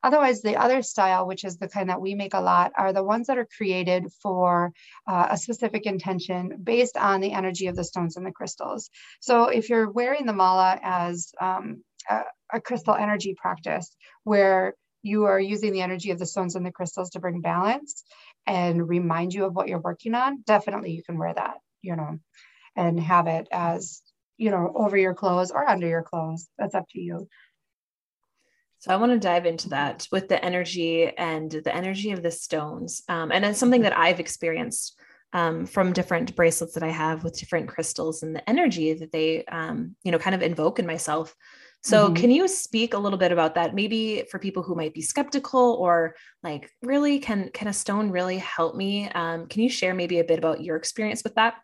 Otherwise, 0.03 0.41
the 0.41 0.57
other 0.57 0.83
style, 0.83 1.27
which 1.27 1.45
is 1.45 1.59
the 1.59 1.69
kind 1.69 1.91
that 1.91 2.01
we 2.01 2.15
make 2.15 2.33
a 2.33 2.41
lot, 2.41 2.73
are 2.77 2.93
the 2.93 3.05
ones 3.05 3.27
that 3.27 3.37
are 3.37 3.49
created 3.57 4.07
for 4.23 4.73
uh, 5.07 5.29
a 5.31 5.37
specific 5.37 5.85
intention 5.85 6.59
based 6.63 6.97
on 6.97 7.21
the 7.21 7.33
energy 7.33 7.67
of 7.67 7.77
the 7.77 7.85
stones 7.85 8.17
and 8.17 8.25
the 8.25 8.33
crystals. 8.33 8.89
So 9.21 9.45
if 9.49 9.69
you're 9.69 9.91
wearing 9.91 10.25
the 10.25 10.33
mala 10.33 10.79
as 10.83 11.33
um, 11.41 11.85
a, 12.09 12.21
a 12.55 12.61
crystal 12.61 12.95
energy 12.95 13.35
practice 13.37 13.95
where 14.25 14.75
you 15.03 15.25
are 15.25 15.41
using 15.41 15.73
the 15.73 15.83
energy 15.83 16.11
of 16.11 16.19
the 16.19 16.27
stones 16.27 16.57
and 16.57 16.65
the 16.65 16.73
crystals 16.73 17.11
to 17.11 17.21
bring 17.21 17.41
balance 17.41 18.05
and 18.47 18.89
remind 18.89 19.35
you 19.35 19.45
of 19.45 19.55
what 19.55 19.69
you're 19.69 19.79
working 19.79 20.15
on, 20.15 20.43
definitely 20.47 20.93
you 20.93 21.03
can 21.03 21.19
wear 21.19 21.35
that, 21.35 21.59
you 21.83 21.95
know, 21.95 22.19
and 22.75 22.99
have 22.99 23.27
it 23.27 23.49
as 23.53 24.03
you 24.41 24.51
know, 24.51 24.73
over 24.75 24.97
your 24.97 25.15
clothes 25.15 25.51
or 25.51 25.69
under 25.69 25.87
your 25.87 26.03
clothes. 26.03 26.49
That's 26.59 26.75
up 26.75 26.87
to 26.91 27.01
you. 27.01 27.29
So 28.79 28.91
I 28.91 28.97
want 28.97 29.13
to 29.13 29.19
dive 29.19 29.45
into 29.45 29.69
that 29.69 30.09
with 30.11 30.29
the 30.29 30.43
energy 30.43 31.07
and 31.07 31.51
the 31.51 31.75
energy 31.75 32.13
of 32.13 32.23
the 32.23 32.31
stones. 32.31 33.03
Um, 33.11 33.31
and 33.31 33.45
it's 33.45 33.59
something 33.59 33.83
that 33.83 33.97
I've 33.97 34.19
experienced 34.19 34.99
um, 35.35 35.67
from 35.67 35.93
different 35.93 36.35
bracelets 36.35 36.73
that 36.73 36.83
I 36.83 36.89
have 36.89 37.23
with 37.23 37.39
different 37.39 37.69
crystals 37.69 38.23
and 38.23 38.35
the 38.35 38.49
energy 38.49 38.95
that 38.95 39.13
they, 39.13 39.45
um, 39.45 39.95
you 40.03 40.11
know, 40.11 40.19
kind 40.19 40.35
of 40.35 40.43
invoke 40.43 40.79
in 40.79 40.87
myself. 40.87 41.37
So 41.83 42.07
mm-hmm. 42.07 42.15
can 42.15 42.31
you 42.31 42.49
speak 42.49 42.95
a 42.95 42.99
little 42.99 43.19
bit 43.19 43.33
about 43.33 43.57
that? 43.57 43.75
Maybe 43.75 44.25
for 44.31 44.39
people 44.39 44.63
who 44.63 44.75
might 44.75 44.95
be 44.95 45.03
skeptical 45.03 45.75
or 45.75 46.17
like, 46.43 46.71
really, 46.83 47.19
can 47.19 47.51
can 47.53 47.69
a 47.69 47.73
stone 47.75 48.11
really 48.11 48.39
help 48.39 48.75
me? 48.75 49.11
Um, 49.11 49.47
can 49.47 49.63
you 49.63 49.69
share 49.69 49.95
maybe 49.95 50.19
a 50.19 50.25
bit 50.25 50.39
about 50.39 50.63
your 50.63 50.77
experience 50.77 51.23
with 51.23 51.35
that? 51.35 51.55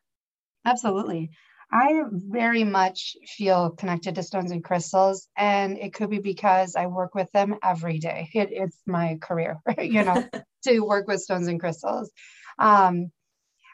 Absolutely. 0.67 1.31
I 1.73 2.03
very 2.11 2.65
much 2.65 3.17
feel 3.27 3.71
connected 3.71 4.15
to 4.15 4.23
stones 4.23 4.53
and 4.53 4.63
crystals, 4.63 5.29
and 5.37 5.77
it 5.79 5.95
could 5.95 6.11
be 6.11 6.21
because 6.21 6.77
I 6.77 6.87
work 6.87 7.15
with 7.15 7.31
them 7.33 7.57
every 7.63 7.99
day. 7.99 8.31
It, 8.35 8.51
it's 8.53 8.81
my 8.87 9.19
career, 9.21 9.59
you 9.79 10.05
know, 10.05 10.25
to 10.65 10.81
work 10.81 11.09
with 11.09 11.21
stones 11.21 11.49
and 11.49 11.59
crystals. 11.61 12.11
Um, 12.59 13.11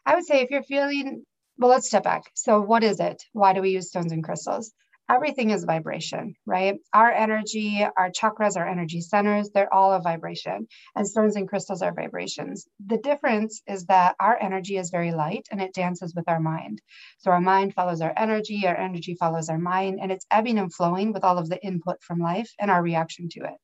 I 0.06 0.14
would 0.14 0.24
say 0.24 0.40
if 0.40 0.50
you're 0.50 0.62
feeling, 0.62 1.24
well, 1.58 1.70
let's 1.70 1.86
step 1.86 2.04
back. 2.04 2.22
So, 2.34 2.60
what 2.60 2.82
is 2.82 2.98
it? 2.98 3.22
Why 3.32 3.52
do 3.52 3.60
we 3.60 3.70
use 3.70 3.88
stones 3.88 4.12
and 4.12 4.24
crystals? 4.24 4.72
Everything 5.12 5.50
is 5.50 5.64
vibration, 5.64 6.34
right? 6.46 6.76
Our 6.92 7.10
energy, 7.12 7.86
our 7.96 8.10
chakras, 8.10 8.56
our 8.56 8.66
energy 8.66 9.00
centers, 9.00 9.50
they're 9.50 9.72
all 9.72 9.92
a 9.92 10.00
vibration. 10.00 10.66
And 10.96 11.06
stones 11.06 11.36
and 11.36 11.48
crystals 11.48 11.82
are 11.82 11.94
vibrations. 11.94 12.66
The 12.86 12.98
difference 12.98 13.62
is 13.66 13.84
that 13.86 14.16
our 14.20 14.40
energy 14.40 14.76
is 14.76 14.90
very 14.90 15.12
light 15.12 15.46
and 15.50 15.60
it 15.60 15.74
dances 15.74 16.14
with 16.14 16.28
our 16.28 16.40
mind. 16.40 16.80
So 17.18 17.30
our 17.30 17.40
mind 17.40 17.74
follows 17.74 18.00
our 18.00 18.12
energy, 18.16 18.66
our 18.66 18.76
energy 18.76 19.14
follows 19.14 19.48
our 19.48 19.58
mind, 19.58 20.00
and 20.02 20.10
it's 20.10 20.26
ebbing 20.30 20.58
and 20.58 20.72
flowing 20.72 21.12
with 21.12 21.24
all 21.24 21.38
of 21.38 21.48
the 21.48 21.62
input 21.64 22.02
from 22.02 22.18
life 22.18 22.50
and 22.58 22.70
our 22.70 22.82
reaction 22.82 23.28
to 23.30 23.40
it. 23.40 23.58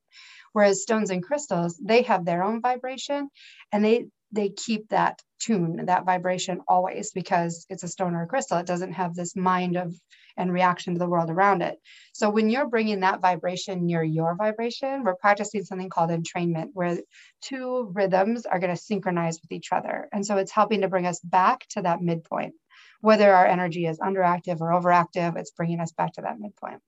Whereas 0.52 0.82
stones 0.82 1.10
and 1.10 1.22
crystals, 1.22 1.80
they 1.82 2.02
have 2.02 2.24
their 2.24 2.42
own 2.42 2.60
vibration 2.60 3.28
and 3.72 3.84
they 3.84 4.06
they 4.32 4.50
keep 4.50 4.88
that 4.90 5.22
tune 5.38 5.86
that 5.86 6.04
vibration 6.04 6.60
always 6.68 7.12
because 7.12 7.66
it's 7.68 7.82
a 7.82 7.88
stone 7.88 8.14
or 8.14 8.22
a 8.22 8.26
crystal. 8.26 8.58
It 8.58 8.66
doesn't 8.66 8.92
have 8.92 9.14
this 9.14 9.36
mind 9.36 9.76
of 9.76 9.94
and 10.38 10.52
reaction 10.52 10.94
to 10.94 10.98
the 10.98 11.08
world 11.08 11.30
around 11.30 11.62
it. 11.62 11.78
So 12.12 12.30
when 12.30 12.48
you're 12.48 12.68
bringing 12.68 13.00
that 13.00 13.20
vibration 13.20 13.84
near 13.84 14.02
your 14.02 14.36
vibration, 14.36 15.02
we're 15.02 15.16
practicing 15.16 15.64
something 15.64 15.90
called 15.90 16.10
entrainment, 16.10 16.68
where 16.72 16.98
two 17.42 17.90
rhythms 17.92 18.46
are 18.46 18.60
going 18.60 18.74
to 18.74 18.80
synchronize 18.80 19.40
with 19.42 19.52
each 19.52 19.72
other. 19.72 20.08
And 20.12 20.24
so 20.24 20.36
it's 20.36 20.52
helping 20.52 20.82
to 20.82 20.88
bring 20.88 21.06
us 21.06 21.20
back 21.20 21.66
to 21.70 21.82
that 21.82 22.00
midpoint. 22.00 22.54
Whether 23.00 23.32
our 23.32 23.46
energy 23.46 23.86
is 23.86 23.98
underactive 23.98 24.60
or 24.60 24.70
overactive, 24.70 25.36
it's 25.36 25.50
bringing 25.50 25.80
us 25.80 25.92
back 25.92 26.14
to 26.14 26.22
that 26.22 26.38
midpoint. 26.38 26.80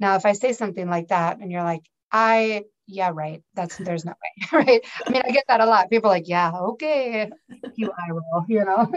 Now, 0.00 0.14
if 0.14 0.24
I 0.24 0.32
say 0.32 0.52
something 0.52 0.88
like 0.88 1.08
that 1.08 1.38
and 1.38 1.50
you're 1.50 1.64
like, 1.64 1.82
I, 2.12 2.62
yeah, 2.88 3.10
right. 3.14 3.42
That's, 3.54 3.76
there's 3.78 4.04
no 4.04 4.12
way, 4.12 4.48
right? 4.52 4.84
I 5.06 5.10
mean, 5.10 5.22
I 5.24 5.30
get 5.30 5.44
that 5.48 5.60
a 5.60 5.66
lot. 5.66 5.90
People 5.90 6.10
are 6.10 6.14
like, 6.14 6.28
yeah, 6.28 6.50
okay, 6.52 7.30
you 7.76 7.92
I 8.08 8.10
roll, 8.10 8.44
you 8.48 8.64
know? 8.64 8.90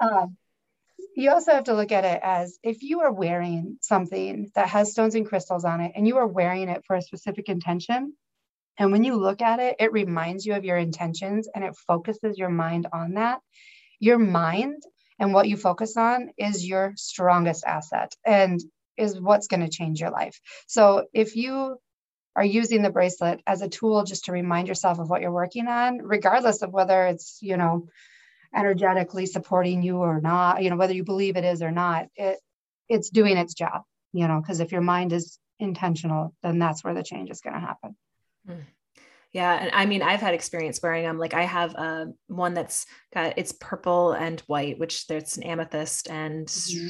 Um, 0.00 0.36
you 1.14 1.30
also 1.30 1.52
have 1.52 1.64
to 1.64 1.74
look 1.74 1.92
at 1.92 2.04
it 2.04 2.20
as 2.22 2.58
if 2.62 2.82
you 2.82 3.00
are 3.00 3.12
wearing 3.12 3.78
something 3.80 4.50
that 4.54 4.68
has 4.68 4.90
stones 4.90 5.14
and 5.14 5.26
crystals 5.26 5.64
on 5.64 5.80
it 5.80 5.92
and 5.94 6.06
you 6.06 6.18
are 6.18 6.26
wearing 6.26 6.68
it 6.68 6.84
for 6.86 6.96
a 6.96 7.02
specific 7.02 7.48
intention. 7.48 8.14
And 8.78 8.92
when 8.92 9.04
you 9.04 9.16
look 9.16 9.40
at 9.40 9.58
it, 9.58 9.76
it 9.78 9.92
reminds 9.92 10.44
you 10.44 10.54
of 10.54 10.64
your 10.64 10.76
intentions 10.76 11.48
and 11.54 11.64
it 11.64 11.74
focuses 11.86 12.36
your 12.36 12.50
mind 12.50 12.86
on 12.92 13.14
that. 13.14 13.40
Your 13.98 14.18
mind 14.18 14.82
and 15.18 15.32
what 15.32 15.48
you 15.48 15.56
focus 15.56 15.96
on 15.96 16.30
is 16.36 16.66
your 16.66 16.92
strongest 16.96 17.64
asset 17.64 18.14
and 18.26 18.60
is 18.98 19.18
what's 19.18 19.46
going 19.46 19.60
to 19.60 19.70
change 19.70 20.00
your 20.00 20.10
life. 20.10 20.38
So 20.66 21.06
if 21.14 21.34
you 21.36 21.78
are 22.36 22.44
using 22.44 22.82
the 22.82 22.90
bracelet 22.90 23.40
as 23.46 23.62
a 23.62 23.68
tool 23.68 24.04
just 24.04 24.26
to 24.26 24.32
remind 24.32 24.68
yourself 24.68 24.98
of 24.98 25.08
what 25.08 25.22
you're 25.22 25.32
working 25.32 25.66
on, 25.68 25.98
regardless 25.98 26.60
of 26.62 26.70
whether 26.70 27.06
it's, 27.06 27.38
you 27.40 27.56
know, 27.56 27.88
energetically 28.54 29.24
supporting 29.24 29.82
you 29.82 29.96
or 29.96 30.20
not, 30.20 30.62
you 30.62 30.68
know, 30.68 30.76
whether 30.76 30.92
you 30.92 31.02
believe 31.02 31.36
it 31.36 31.44
is 31.44 31.62
or 31.62 31.70
not, 31.70 32.06
it 32.14 32.38
it's 32.88 33.10
doing 33.10 33.36
its 33.36 33.54
job, 33.54 33.82
you 34.12 34.28
know, 34.28 34.40
because 34.40 34.60
if 34.60 34.70
your 34.70 34.82
mind 34.82 35.12
is 35.12 35.38
intentional, 35.58 36.34
then 36.42 36.58
that's 36.58 36.84
where 36.84 36.94
the 36.94 37.02
change 37.02 37.30
is 37.30 37.40
going 37.40 37.54
to 37.54 37.60
happen. 37.60 37.96
Hmm. 38.46 38.60
Yeah, 39.32 39.52
and 39.54 39.70
I 39.72 39.86
mean, 39.86 40.02
I've 40.02 40.20
had 40.20 40.34
experience 40.34 40.80
wearing 40.82 41.04
them. 41.04 41.18
Like 41.18 41.34
I 41.34 41.42
have 41.42 41.74
uh, 41.74 42.06
one 42.26 42.54
that's 42.54 42.86
got 43.12 43.34
it's 43.36 43.52
purple 43.52 44.12
and 44.12 44.40
white, 44.40 44.78
which 44.78 45.06
there's 45.08 45.36
an 45.36 45.42
amethyst, 45.42 46.08
and 46.08 46.46
mm-hmm. 46.46 46.88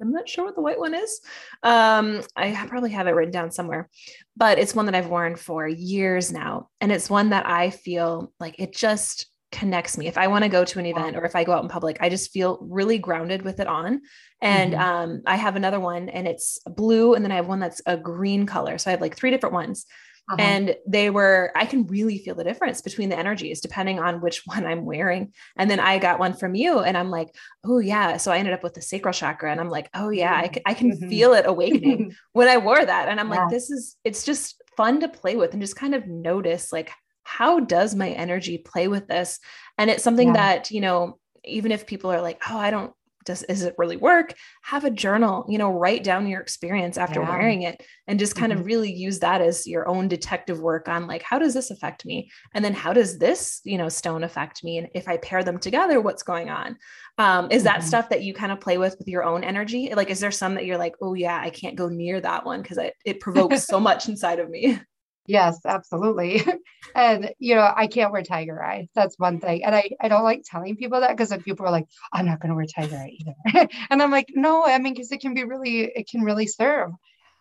I'm 0.00 0.12
not 0.12 0.28
sure 0.28 0.44
what 0.44 0.54
the 0.54 0.62
white 0.62 0.78
one 0.78 0.94
is. 0.94 1.20
Um, 1.62 2.22
I 2.36 2.66
probably 2.68 2.90
have 2.90 3.06
it 3.06 3.12
written 3.12 3.32
down 3.32 3.50
somewhere, 3.50 3.88
but 4.36 4.58
it's 4.58 4.74
one 4.74 4.86
that 4.86 4.94
I've 4.94 5.08
worn 5.08 5.36
for 5.36 5.66
years 5.66 6.32
now, 6.32 6.68
and 6.80 6.92
it's 6.92 7.10
one 7.10 7.30
that 7.30 7.46
I 7.46 7.70
feel 7.70 8.32
like 8.38 8.56
it 8.58 8.74
just 8.74 9.26
connects 9.50 9.96
me. 9.96 10.06
If 10.06 10.18
I 10.18 10.26
want 10.26 10.44
to 10.44 10.50
go 10.50 10.64
to 10.64 10.78
an 10.78 10.86
event 10.86 11.16
or 11.16 11.24
if 11.24 11.34
I 11.34 11.44
go 11.44 11.52
out 11.52 11.62
in 11.62 11.68
public, 11.68 11.98
I 12.00 12.08
just 12.08 12.32
feel 12.32 12.58
really 12.60 12.98
grounded 12.98 13.42
with 13.42 13.60
it 13.60 13.66
on. 13.66 14.02
And 14.42 14.74
mm-hmm. 14.74 14.82
um, 14.82 15.22
I 15.26 15.36
have 15.36 15.56
another 15.56 15.80
one 15.80 16.08
and 16.08 16.28
it's 16.28 16.58
blue. 16.66 17.14
And 17.14 17.24
then 17.24 17.32
I 17.32 17.36
have 17.36 17.48
one 17.48 17.60
that's 17.60 17.80
a 17.86 17.96
green 17.96 18.46
color. 18.46 18.76
So 18.78 18.90
I 18.90 18.92
have 18.92 19.00
like 19.00 19.16
three 19.16 19.30
different 19.30 19.54
ones. 19.54 19.86
Uh-huh. 20.30 20.36
And 20.40 20.76
they 20.86 21.10
were, 21.10 21.52
I 21.54 21.64
can 21.64 21.86
really 21.86 22.18
feel 22.18 22.34
the 22.34 22.44
difference 22.44 22.80
between 22.82 23.08
the 23.08 23.18
energies 23.18 23.60
depending 23.60 23.98
on 23.98 24.20
which 24.20 24.42
one 24.46 24.66
I'm 24.66 24.84
wearing. 24.84 25.32
And 25.56 25.70
then 25.70 25.80
I 25.80 25.98
got 25.98 26.18
one 26.18 26.34
from 26.34 26.54
you 26.54 26.80
and 26.80 26.96
I'm 26.96 27.10
like, 27.10 27.34
oh, 27.64 27.78
yeah. 27.78 28.16
So 28.18 28.30
I 28.30 28.38
ended 28.38 28.54
up 28.54 28.62
with 28.62 28.74
the 28.74 28.82
sacral 28.82 29.14
chakra 29.14 29.50
and 29.50 29.60
I'm 29.60 29.70
like, 29.70 29.88
oh, 29.94 30.10
yeah, 30.10 30.36
I 30.36 30.48
can, 30.48 30.62
I 30.66 30.74
can 30.74 30.92
mm-hmm. 30.92 31.08
feel 31.08 31.32
it 31.32 31.46
awakening 31.46 32.14
when 32.32 32.48
I 32.48 32.58
wore 32.58 32.84
that. 32.84 33.08
And 33.08 33.18
I'm 33.18 33.32
yeah. 33.32 33.40
like, 33.40 33.50
this 33.50 33.70
is, 33.70 33.96
it's 34.04 34.24
just 34.24 34.62
fun 34.76 35.00
to 35.00 35.08
play 35.08 35.36
with 35.36 35.52
and 35.52 35.62
just 35.62 35.76
kind 35.76 35.94
of 35.94 36.06
notice 36.06 36.72
like 36.72 36.92
how 37.24 37.60
does 37.60 37.94
my 37.94 38.08
energy 38.08 38.56
play 38.56 38.88
with 38.88 39.06
this? 39.06 39.38
And 39.76 39.90
it's 39.90 40.02
something 40.02 40.28
yeah. 40.28 40.34
that, 40.34 40.70
you 40.70 40.80
know, 40.80 41.18
even 41.44 41.72
if 41.72 41.86
people 41.86 42.10
are 42.10 42.22
like, 42.22 42.40
oh, 42.48 42.56
I 42.56 42.70
don't, 42.70 42.92
does, 43.24 43.42
is 43.44 43.62
it 43.62 43.74
really 43.78 43.96
work? 43.96 44.34
Have 44.62 44.84
a 44.84 44.90
journal, 44.90 45.44
you 45.48 45.58
know, 45.58 45.70
write 45.70 46.04
down 46.04 46.26
your 46.26 46.40
experience 46.40 46.96
after 46.96 47.20
yeah. 47.20 47.28
wearing 47.28 47.62
it 47.62 47.82
and 48.06 48.18
just 48.18 48.34
kind 48.34 48.52
mm-hmm. 48.52 48.60
of 48.60 48.66
really 48.66 48.92
use 48.92 49.18
that 49.20 49.40
as 49.40 49.66
your 49.66 49.88
own 49.88 50.08
detective 50.08 50.60
work 50.60 50.88
on 50.88 51.06
like, 51.06 51.22
how 51.22 51.38
does 51.38 51.54
this 51.54 51.70
affect 51.70 52.04
me? 52.04 52.30
And 52.54 52.64
then 52.64 52.74
how 52.74 52.92
does 52.92 53.18
this, 53.18 53.60
you 53.64 53.78
know, 53.78 53.88
stone 53.88 54.24
affect 54.24 54.64
me? 54.64 54.78
And 54.78 54.88
if 54.94 55.08
I 55.08 55.16
pair 55.18 55.44
them 55.44 55.58
together, 55.58 56.00
what's 56.00 56.22
going 56.22 56.50
on? 56.50 56.76
Um, 57.18 57.50
is 57.50 57.64
that 57.64 57.80
mm-hmm. 57.80 57.88
stuff 57.88 58.08
that 58.10 58.22
you 58.22 58.32
kind 58.34 58.52
of 58.52 58.60
play 58.60 58.78
with 58.78 58.96
with 58.98 59.08
your 59.08 59.24
own 59.24 59.44
energy? 59.44 59.92
Like, 59.94 60.10
is 60.10 60.20
there 60.20 60.30
some 60.30 60.54
that 60.54 60.66
you're 60.66 60.78
like, 60.78 60.94
oh 61.00 61.14
yeah, 61.14 61.40
I 61.40 61.50
can't 61.50 61.76
go 61.76 61.88
near 61.88 62.20
that 62.20 62.46
one 62.46 62.62
because 62.62 62.78
it 62.78 62.94
it 63.04 63.20
provokes 63.20 63.64
so 63.64 63.80
much 63.80 64.08
inside 64.08 64.38
of 64.38 64.48
me? 64.48 64.80
Yes, 65.28 65.58
absolutely. 65.66 66.42
and 66.94 67.30
you 67.38 67.54
know, 67.54 67.70
I 67.76 67.86
can't 67.86 68.10
wear 68.12 68.22
tiger 68.22 68.64
eye. 68.64 68.88
That's 68.94 69.18
one 69.18 69.40
thing. 69.40 69.62
And 69.64 69.74
I, 69.76 69.90
I 70.00 70.08
don't 70.08 70.24
like 70.24 70.42
telling 70.44 70.76
people 70.76 71.00
that 71.00 71.16
because 71.16 71.36
people 71.42 71.66
are 71.66 71.70
like, 71.70 71.86
I'm 72.12 72.24
not 72.26 72.40
gonna 72.40 72.54
wear 72.54 72.64
tiger 72.64 72.96
eye 72.96 73.16
either. 73.20 73.68
and 73.90 74.02
I'm 74.02 74.10
like, 74.10 74.28
no, 74.34 74.64
I 74.64 74.78
mean, 74.78 74.94
because 74.94 75.12
it 75.12 75.20
can 75.20 75.34
be 75.34 75.44
really, 75.44 75.82
it 75.82 76.08
can 76.10 76.22
really 76.22 76.46
serve. 76.46 76.92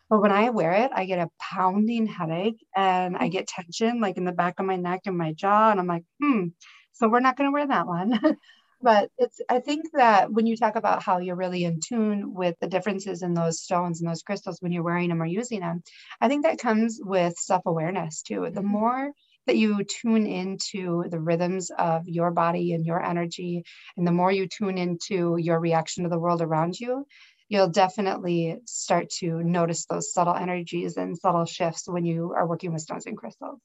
But 0.10 0.22
when 0.22 0.32
I 0.34 0.50
wear 0.52 0.74
it, 0.74 0.92
I 0.94 1.06
get 1.06 1.20
a 1.20 1.30
pounding 1.40 2.08
headache 2.08 2.66
and 2.76 3.18
I 3.18 3.30
get 3.30 3.48
tension 3.48 4.02
like 4.02 4.18
in 4.18 4.26
the 4.26 4.34
back 4.34 4.56
of 4.60 4.66
my 4.66 4.76
neck 4.78 5.02
and 5.06 5.18
my 5.18 5.34
jaw. 5.34 5.72
And 5.72 5.80
I'm 5.80 5.88
like, 5.88 6.04
hmm, 6.22 6.48
so 6.94 7.10
we're 7.10 7.22
not 7.22 7.38
gonna 7.38 7.52
wear 7.52 7.68
that 7.68 7.88
one. 7.88 8.20
but 8.82 9.10
it's 9.18 9.42
i 9.50 9.60
think 9.60 9.86
that 9.94 10.32
when 10.32 10.46
you 10.46 10.56
talk 10.56 10.76
about 10.76 11.02
how 11.02 11.18
you're 11.18 11.36
really 11.36 11.64
in 11.64 11.80
tune 11.80 12.34
with 12.34 12.56
the 12.60 12.68
differences 12.68 13.22
in 13.22 13.34
those 13.34 13.62
stones 13.62 14.00
and 14.00 14.10
those 14.10 14.22
crystals 14.22 14.62
when 14.62 14.72
you're 14.72 14.84
wearing 14.84 15.10
them 15.10 15.22
or 15.22 15.26
using 15.26 15.62
them 15.62 15.82
i 16.22 16.28
think 16.28 16.44
that 16.44 16.60
comes 16.60 17.00
with 17.04 17.38
self-awareness 17.38 18.22
too 18.22 18.42
the 18.42 18.62
mm-hmm. 18.62 18.68
more 18.68 19.12
that 19.48 19.58
you 19.58 19.84
tune 19.86 20.28
into 20.28 21.06
the 21.10 21.20
rhythms 21.20 21.72
of 21.78 22.08
your 22.08 22.32
body 22.32 22.74
and 22.74 22.86
your 22.86 23.02
energy 23.02 23.64
and 23.96 24.06
the 24.06 24.12
more 24.12 24.32
you 24.32 24.48
tune 24.48 24.78
into 24.78 25.38
your 25.38 25.60
reaction 25.60 26.04
to 26.04 26.10
the 26.10 26.20
world 26.20 26.42
around 26.42 26.80
you 26.80 27.06
you'll 27.50 27.70
definitely 27.70 28.58
start 28.66 29.10
to 29.10 29.42
notice 29.42 29.86
those 29.86 30.12
subtle 30.12 30.36
energies 30.36 30.98
and 30.98 31.18
subtle 31.18 31.46
shifts 31.46 31.88
when 31.88 32.06
you 32.06 32.34
are 32.36 32.48
working 32.48 32.74
with 32.74 32.82
stones 32.82 33.06
and 33.06 33.18
crystals 33.18 33.60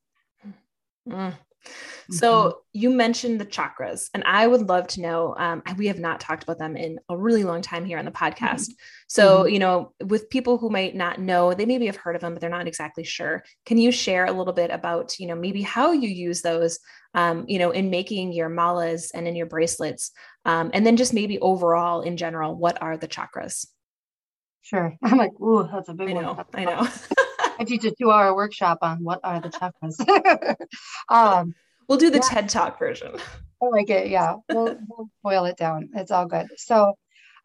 mm. 1.08 1.34
So 2.10 2.32
mm-hmm. 2.32 2.58
you 2.72 2.90
mentioned 2.90 3.40
the 3.40 3.46
chakras, 3.46 4.10
and 4.14 4.22
I 4.24 4.46
would 4.46 4.68
love 4.68 4.86
to 4.88 5.00
know. 5.00 5.34
Um, 5.38 5.62
we 5.76 5.86
have 5.86 5.98
not 5.98 6.20
talked 6.20 6.42
about 6.42 6.58
them 6.58 6.76
in 6.76 6.98
a 7.08 7.16
really 7.16 7.44
long 7.44 7.62
time 7.62 7.84
here 7.84 7.98
on 7.98 8.04
the 8.04 8.10
podcast. 8.10 8.68
Mm-hmm. 8.68 8.82
So 9.08 9.38
mm-hmm. 9.38 9.52
you 9.52 9.58
know, 9.58 9.92
with 10.04 10.30
people 10.30 10.58
who 10.58 10.70
might 10.70 10.94
not 10.94 11.20
know, 11.20 11.54
they 11.54 11.66
maybe 11.66 11.86
have 11.86 11.96
heard 11.96 12.16
of 12.16 12.22
them, 12.22 12.34
but 12.34 12.40
they're 12.40 12.50
not 12.50 12.66
exactly 12.66 13.04
sure. 13.04 13.44
Can 13.66 13.78
you 13.78 13.92
share 13.92 14.26
a 14.26 14.32
little 14.32 14.52
bit 14.52 14.70
about 14.70 15.18
you 15.18 15.26
know 15.26 15.36
maybe 15.36 15.62
how 15.62 15.92
you 15.92 16.08
use 16.08 16.42
those, 16.42 16.78
um, 17.14 17.44
you 17.48 17.58
know, 17.58 17.70
in 17.70 17.90
making 17.90 18.32
your 18.32 18.50
malas 18.50 19.10
and 19.14 19.28
in 19.28 19.36
your 19.36 19.46
bracelets, 19.46 20.10
um, 20.44 20.70
and 20.74 20.84
then 20.84 20.96
just 20.96 21.14
maybe 21.14 21.38
overall 21.38 22.02
in 22.02 22.16
general, 22.16 22.54
what 22.56 22.80
are 22.82 22.96
the 22.96 23.08
chakras? 23.08 23.66
Sure. 24.62 24.96
I'm 25.02 25.18
like, 25.18 25.38
ooh, 25.40 25.68
that's 25.70 25.88
a 25.88 25.94
big 25.94 26.10
I 26.10 26.12
know, 26.12 26.32
one. 26.32 26.46
I 26.54 26.64
know. 26.64 26.88
I 27.58 27.64
teach 27.64 27.84
a 27.84 27.90
two-hour 27.90 28.34
workshop 28.34 28.78
on 28.82 29.02
what 29.04 29.20
are 29.24 29.40
the 29.40 29.48
chakras. 29.48 30.56
um, 31.08 31.54
we'll 31.88 31.98
do 31.98 32.10
the 32.10 32.16
yeah. 32.16 32.40
TED 32.40 32.48
Talk 32.48 32.78
version. 32.78 33.14
I 33.62 33.66
like 33.66 33.90
it. 33.90 34.08
Yeah, 34.08 34.36
we'll, 34.48 34.76
we'll 34.88 35.08
boil 35.22 35.44
it 35.44 35.56
down. 35.56 35.90
It's 35.94 36.10
all 36.10 36.26
good. 36.26 36.48
So, 36.56 36.94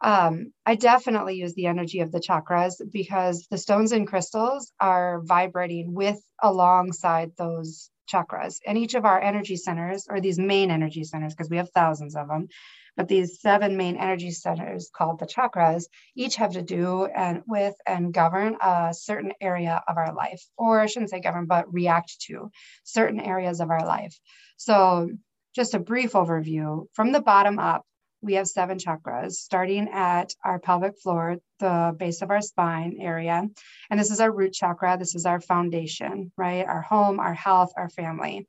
um, 0.00 0.52
I 0.64 0.74
definitely 0.74 1.36
use 1.36 1.54
the 1.54 1.66
energy 1.66 2.00
of 2.00 2.12
the 2.12 2.20
chakras 2.20 2.74
because 2.92 3.46
the 3.50 3.58
stones 3.58 3.92
and 3.92 4.06
crystals 4.06 4.72
are 4.80 5.20
vibrating 5.22 5.92
with 5.94 6.20
alongside 6.42 7.32
those 7.36 7.90
chakras, 8.10 8.60
and 8.66 8.78
each 8.78 8.94
of 8.94 9.04
our 9.04 9.20
energy 9.20 9.56
centers, 9.56 10.06
or 10.08 10.20
these 10.20 10.38
main 10.38 10.70
energy 10.70 11.04
centers, 11.04 11.34
because 11.34 11.50
we 11.50 11.58
have 11.58 11.70
thousands 11.70 12.16
of 12.16 12.28
them, 12.28 12.48
but 12.96 13.06
these 13.06 13.40
seven 13.40 13.76
main 13.76 13.96
energy 13.96 14.30
centers 14.30 14.90
called 14.92 15.20
the 15.20 15.26
chakras 15.26 15.84
each 16.16 16.36
have 16.36 16.52
to 16.52 16.62
do 16.62 17.04
and 17.04 17.42
with 17.46 17.74
and 17.86 18.14
govern 18.14 18.56
a 18.62 18.92
certain 18.92 19.32
area 19.40 19.82
of 19.86 19.96
our 19.96 20.14
life, 20.14 20.42
or 20.56 20.80
I 20.80 20.86
shouldn't 20.86 21.10
say 21.10 21.20
govern, 21.20 21.46
but 21.46 21.72
react 21.72 22.20
to 22.22 22.50
certain 22.82 23.20
areas 23.20 23.60
of 23.60 23.70
our 23.70 23.86
life. 23.86 24.18
So 24.56 25.10
just 25.54 25.74
a 25.74 25.78
brief 25.78 26.12
overview 26.12 26.86
from 26.94 27.12
the 27.12 27.20
bottom 27.20 27.58
up, 27.58 27.84
we 28.20 28.34
have 28.34 28.48
seven 28.48 28.78
chakras 28.78 29.32
starting 29.32 29.88
at 29.88 30.34
our 30.44 30.58
pelvic 30.58 30.98
floor, 30.98 31.36
the 31.60 31.94
base 31.96 32.22
of 32.22 32.30
our 32.30 32.40
spine 32.40 32.98
area. 33.00 33.46
And 33.90 34.00
this 34.00 34.10
is 34.10 34.20
our 34.20 34.30
root 34.30 34.52
chakra. 34.52 34.96
This 34.98 35.14
is 35.14 35.24
our 35.24 35.40
foundation, 35.40 36.32
right? 36.36 36.66
Our 36.66 36.82
home, 36.82 37.20
our 37.20 37.34
health, 37.34 37.72
our 37.76 37.88
family. 37.88 38.48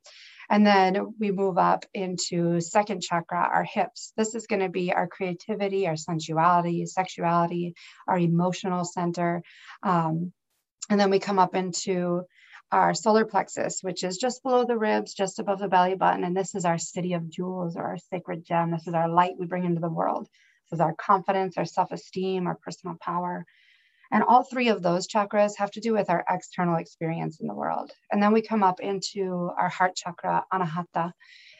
And 0.49 0.65
then 0.65 1.13
we 1.19 1.31
move 1.31 1.59
up 1.59 1.85
into 1.93 2.59
second 2.59 3.01
chakra, 3.01 3.47
our 3.53 3.63
hips. 3.63 4.13
This 4.17 4.33
is 4.33 4.47
going 4.47 4.61
to 4.61 4.69
be 4.69 4.91
our 4.91 5.07
creativity, 5.07 5.87
our 5.87 5.95
sensuality, 5.95 6.87
sexuality, 6.87 7.75
our 8.07 8.17
emotional 8.17 8.83
center. 8.83 9.43
Um, 9.83 10.33
and 10.89 10.99
then 10.99 11.11
we 11.11 11.19
come 11.19 11.37
up 11.37 11.53
into 11.53 12.23
our 12.71 12.93
solar 12.93 13.25
plexus, 13.25 13.79
which 13.81 14.03
is 14.03 14.17
just 14.17 14.43
below 14.43 14.65
the 14.65 14.77
ribs, 14.77 15.13
just 15.13 15.39
above 15.39 15.59
the 15.59 15.67
belly 15.67 15.95
button. 15.95 16.23
And 16.23 16.35
this 16.35 16.55
is 16.55 16.65
our 16.65 16.77
city 16.77 17.13
of 17.13 17.29
jewels 17.29 17.75
or 17.75 17.83
our 17.83 17.97
sacred 17.97 18.45
gem. 18.45 18.71
This 18.71 18.87
is 18.87 18.93
our 18.93 19.09
light 19.09 19.33
we 19.39 19.47
bring 19.47 19.65
into 19.65 19.81
the 19.81 19.89
world. 19.89 20.27
This 20.69 20.77
is 20.77 20.81
our 20.81 20.93
confidence, 20.93 21.57
our 21.57 21.65
self 21.65 21.91
esteem, 21.91 22.47
our 22.47 22.55
personal 22.55 22.95
power. 23.01 23.45
And 24.11 24.23
all 24.23 24.43
three 24.43 24.69
of 24.69 24.81
those 24.81 25.07
chakras 25.07 25.57
have 25.57 25.71
to 25.71 25.81
do 25.81 25.93
with 25.93 26.09
our 26.09 26.25
external 26.29 26.77
experience 26.77 27.39
in 27.39 27.47
the 27.47 27.53
world. 27.53 27.91
And 28.11 28.21
then 28.21 28.33
we 28.33 28.41
come 28.41 28.63
up 28.63 28.79
into 28.79 29.51
our 29.57 29.69
heart 29.69 29.95
chakra, 29.95 30.45
anahata. 30.51 31.11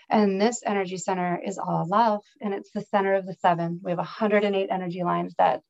And 0.10 0.42
this 0.42 0.64
energy 0.66 0.98
center 0.98 1.40
is 1.46 1.60
all 1.60 1.88
love, 1.88 2.22
and 2.42 2.54
it's 2.54 2.72
the 2.72 2.82
center 2.82 3.14
of 3.14 3.28
the 3.28 3.36
seven. 3.36 3.80
We 3.84 3.92
have 3.92 4.00
108 4.00 4.70
energy 4.72 5.04
lines 5.04 5.36
that 5.38 5.62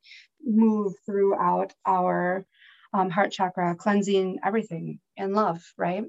move 0.41 0.93
throughout 1.05 1.73
our 1.85 2.45
um, 2.93 3.09
heart 3.09 3.31
chakra, 3.31 3.75
cleansing 3.75 4.39
everything 4.43 4.99
in 5.17 5.33
love, 5.33 5.61
right? 5.77 6.03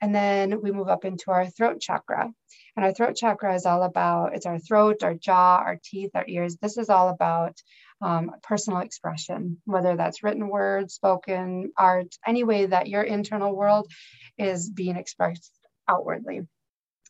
And 0.00 0.14
then 0.14 0.60
we 0.62 0.70
move 0.70 0.88
up 0.88 1.04
into 1.04 1.30
our 1.30 1.46
throat 1.46 1.80
chakra. 1.80 2.30
And 2.76 2.84
our 2.84 2.92
throat 2.92 3.16
chakra 3.16 3.54
is 3.54 3.66
all 3.66 3.82
about 3.82 4.34
it's 4.34 4.46
our 4.46 4.58
throat, 4.58 5.02
our 5.02 5.14
jaw, 5.14 5.56
our 5.56 5.78
teeth, 5.82 6.10
our 6.14 6.24
ears. 6.28 6.56
This 6.56 6.78
is 6.78 6.88
all 6.88 7.08
about 7.08 7.60
um, 8.00 8.30
personal 8.42 8.80
expression, 8.80 9.60
whether 9.64 9.96
that's 9.96 10.22
written 10.22 10.48
words, 10.48 10.94
spoken, 10.94 11.72
art, 11.76 12.14
any 12.26 12.44
way 12.44 12.66
that 12.66 12.88
your 12.88 13.02
internal 13.02 13.54
world 13.54 13.90
is 14.36 14.70
being 14.70 14.96
expressed 14.96 15.52
outwardly. 15.88 16.42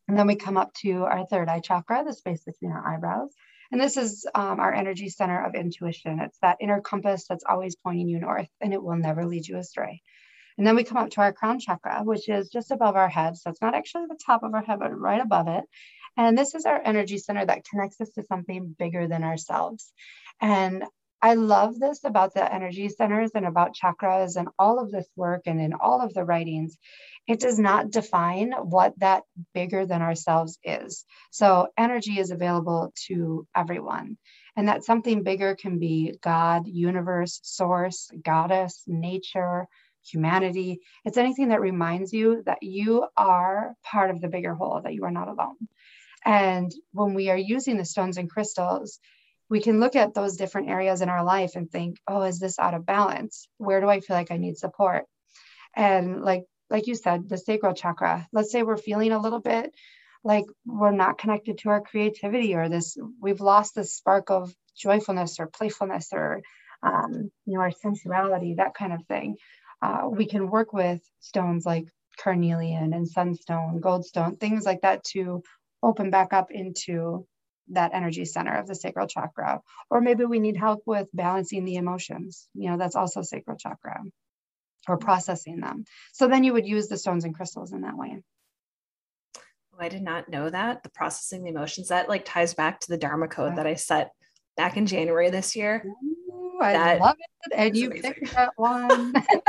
And 0.09 0.19
then 0.19 0.27
we 0.27 0.37
come 0.37 0.57
up 0.57 0.73
to 0.83 1.05
our 1.05 1.27
third 1.27 1.49
eye 1.49 1.61
chakra, 1.61 2.03
the 2.05 2.15
space 2.15 2.43
between 2.45 2.73
our 2.73 2.95
eyebrows. 2.95 3.31
And 3.71 3.81
this 3.81 3.99
is 3.99 4.27
um, 4.35 4.59
our 4.59 4.73
energy 4.73 5.11
center 5.11 5.45
of 5.45 5.55
intuition. 5.55 6.21
It's 6.21 6.39
that 6.41 6.57
inner 6.61 6.81
compass 6.81 7.27
that's 7.29 7.45
always 7.47 7.77
pointing 7.77 8.09
you 8.09 8.19
north 8.19 8.49
and 8.61 8.73
it 8.73 8.83
will 8.83 8.97
never 8.97 9.27
lead 9.27 9.47
you 9.47 9.59
astray. 9.59 10.01
And 10.57 10.67
then 10.67 10.75
we 10.75 10.85
come 10.85 10.97
up 10.97 11.11
to 11.11 11.21
our 11.21 11.33
crown 11.33 11.61
chakra, 11.61 12.01
which 12.03 12.29
is 12.29 12.49
just 12.49 12.71
above 12.71 12.97
our 12.97 13.09
head. 13.09 13.37
So 13.37 13.51
it's 13.51 13.63
not 13.63 13.75
actually 13.75 14.07
the 14.09 14.19
top 14.25 14.43
of 14.43 14.55
our 14.55 14.63
head, 14.63 14.81
but 14.81 14.99
right 14.99 15.21
above 15.21 15.47
it. 15.47 15.65
And 16.17 16.37
this 16.37 16.55
is 16.55 16.65
our 16.65 16.81
energy 16.83 17.19
center 17.19 17.47
that 17.47 17.65
connects 17.65 18.01
us 18.01 18.11
to 18.11 18.25
something 18.25 18.75
bigger 18.77 19.07
than 19.07 19.23
ourselves. 19.23 19.93
And 20.41 20.83
I 21.21 21.35
love 21.35 21.79
this 21.79 22.05
about 22.05 22.35
the 22.35 22.53
energy 22.53 22.89
centers 22.89 23.33
and 23.35 23.45
about 23.45 23.75
chakras 23.75 24.37
and 24.37 24.49
all 24.59 24.79
of 24.79 24.91
this 24.93 25.09
work 25.17 25.43
and 25.47 25.61
in 25.61 25.73
all 25.75 26.01
of 26.01 26.15
the 26.15 26.25
writings. 26.25 26.79
It 27.27 27.41
does 27.41 27.59
not 27.59 27.91
define 27.91 28.53
what 28.53 28.95
that 29.01 29.25
bigger 29.53 29.85
than 29.85 30.01
ourselves 30.01 30.59
is. 30.63 31.05
So, 31.31 31.69
energy 31.77 32.19
is 32.19 32.31
available 32.31 32.93
to 33.09 33.47
everyone. 33.55 34.17
And 34.57 34.69
that 34.69 34.85
something 34.85 35.23
bigger 35.23 35.55
can 35.55 35.79
be 35.79 36.15
God, 36.23 36.67
universe, 36.67 37.41
source, 37.43 38.11
goddess, 38.25 38.83
nature, 38.87 39.67
humanity. 40.05 40.81
It's 41.05 41.19
anything 41.19 41.49
that 41.49 41.61
reminds 41.61 42.13
you 42.13 42.43
that 42.47 42.63
you 42.63 43.07
are 43.17 43.75
part 43.85 44.11
of 44.11 44.21
the 44.21 44.29
bigger 44.29 44.55
whole, 44.55 44.81
that 44.83 44.95
you 44.95 45.05
are 45.05 45.11
not 45.11 45.29
alone. 45.29 45.57
And 46.25 46.73
when 46.93 47.15
we 47.15 47.31
are 47.31 47.37
using 47.37 47.77
the 47.77 47.85
stones 47.85 48.17
and 48.17 48.31
crystals, 48.31 48.99
we 49.51 49.61
can 49.61 49.81
look 49.81 49.97
at 49.97 50.15
those 50.15 50.37
different 50.37 50.69
areas 50.69 51.01
in 51.01 51.09
our 51.09 51.25
life 51.25 51.53
and 51.57 51.71
think, 51.71 51.97
oh, 52.07 52.23
is 52.23 52.39
this 52.39 52.59
out 52.59 52.75
of 52.75 52.87
balance? 52.87 53.49
Where 53.57 53.81
do 53.81 53.89
I 53.89 54.01
feel 54.01 54.17
like 54.17 54.31
I 54.31 54.37
need 54.37 54.59
support? 54.59 55.05
And 55.75 56.23
like 56.23 56.45
like 56.71 56.87
you 56.87 56.95
said, 56.95 57.29
the 57.29 57.39
sacral 57.39 57.73
chakra. 57.73 58.29
Let's 58.31 58.53
say 58.53 58.63
we're 58.63 58.77
feeling 58.77 59.13
a 59.13 59.19
little 59.19 59.41
bit 59.41 59.73
like 60.25 60.45
we're 60.67 60.93
not 60.93 61.19
connected 61.19 61.59
to 61.59 61.71
our 61.71 61.81
creativity 61.81 62.55
or 62.55 62.69
this 62.69 62.97
we've 63.21 63.41
lost 63.41 63.75
this 63.75 63.97
spark 63.97 64.31
of 64.31 64.53
joyfulness 64.77 65.39
or 65.41 65.47
playfulness 65.47 66.09
or 66.13 66.43
um, 66.83 67.31
you 67.47 67.55
know 67.55 67.61
our 67.61 67.71
sensuality 67.71 68.55
that 68.57 68.75
kind 68.75 68.93
of 68.93 69.05
thing 69.07 69.37
uh, 69.83 70.03
we 70.11 70.27
can 70.27 70.51
work 70.51 70.73
with 70.73 71.01
stones 71.21 71.65
like 71.65 71.87
carnelian 72.19 72.93
and 72.93 73.09
sunstone 73.09 73.81
goldstone 73.81 74.39
things 74.39 74.65
like 74.65 74.81
that 74.83 75.05
to 75.05 75.43
open 75.83 76.11
back 76.11 76.33
up 76.33 76.51
into 76.51 77.27
that 77.71 77.95
energy 77.95 78.25
center 78.25 78.57
of 78.57 78.67
the 78.67 78.75
sacral 78.75 79.07
chakra. 79.07 79.61
Or 79.91 80.01
maybe 80.01 80.25
we 80.25 80.39
need 80.39 80.57
help 80.57 80.83
with 80.87 81.09
balancing 81.13 81.65
the 81.65 81.77
emotions. 81.77 82.49
You 82.55 82.71
know, 82.71 82.79
that's 82.79 82.97
also 82.97 83.23
sacral 83.23 83.57
chakra 83.57 84.03
or 84.89 84.97
processing 84.97 85.61
them. 85.61 85.85
So 86.13 86.29
then 86.29 86.45
you 86.45 86.53
would 86.53 86.67
use 86.67 86.89
the 86.89 86.97
stones 86.97 87.25
and 87.25 87.35
crystals 87.35 87.73
in 87.73 87.83
that 87.83 87.97
way. 87.97 88.23
Oh, 89.37 89.79
I 89.79 89.89
did 89.89 90.03
not 90.03 90.29
know 90.29 90.49
that. 90.49 90.83
The 90.83 90.91
processing 90.91 91.45
the 91.45 91.51
emotions 91.51 91.89
that 91.89 92.09
like 92.09 92.25
ties 92.25 92.55
back 92.55 92.81
to 92.81 92.89
the 92.89 92.99
Dharma 92.99 93.29
code 93.29 93.57
that 93.57 93.67
I 93.67 93.75
set 93.75 94.13
back 94.57 94.77
in 94.77 94.87
January 94.87 95.31
this 95.31 95.55
year. 95.55 95.85
Ooh, 95.87 96.59
I 96.61 96.73
that 96.73 97.01
love 97.01 97.17
it. 97.19 97.53
And 97.55 97.77
you 97.77 97.91
amazing. 97.91 98.15
picked 98.15 98.35
that 98.35 98.53
one. 98.57 98.91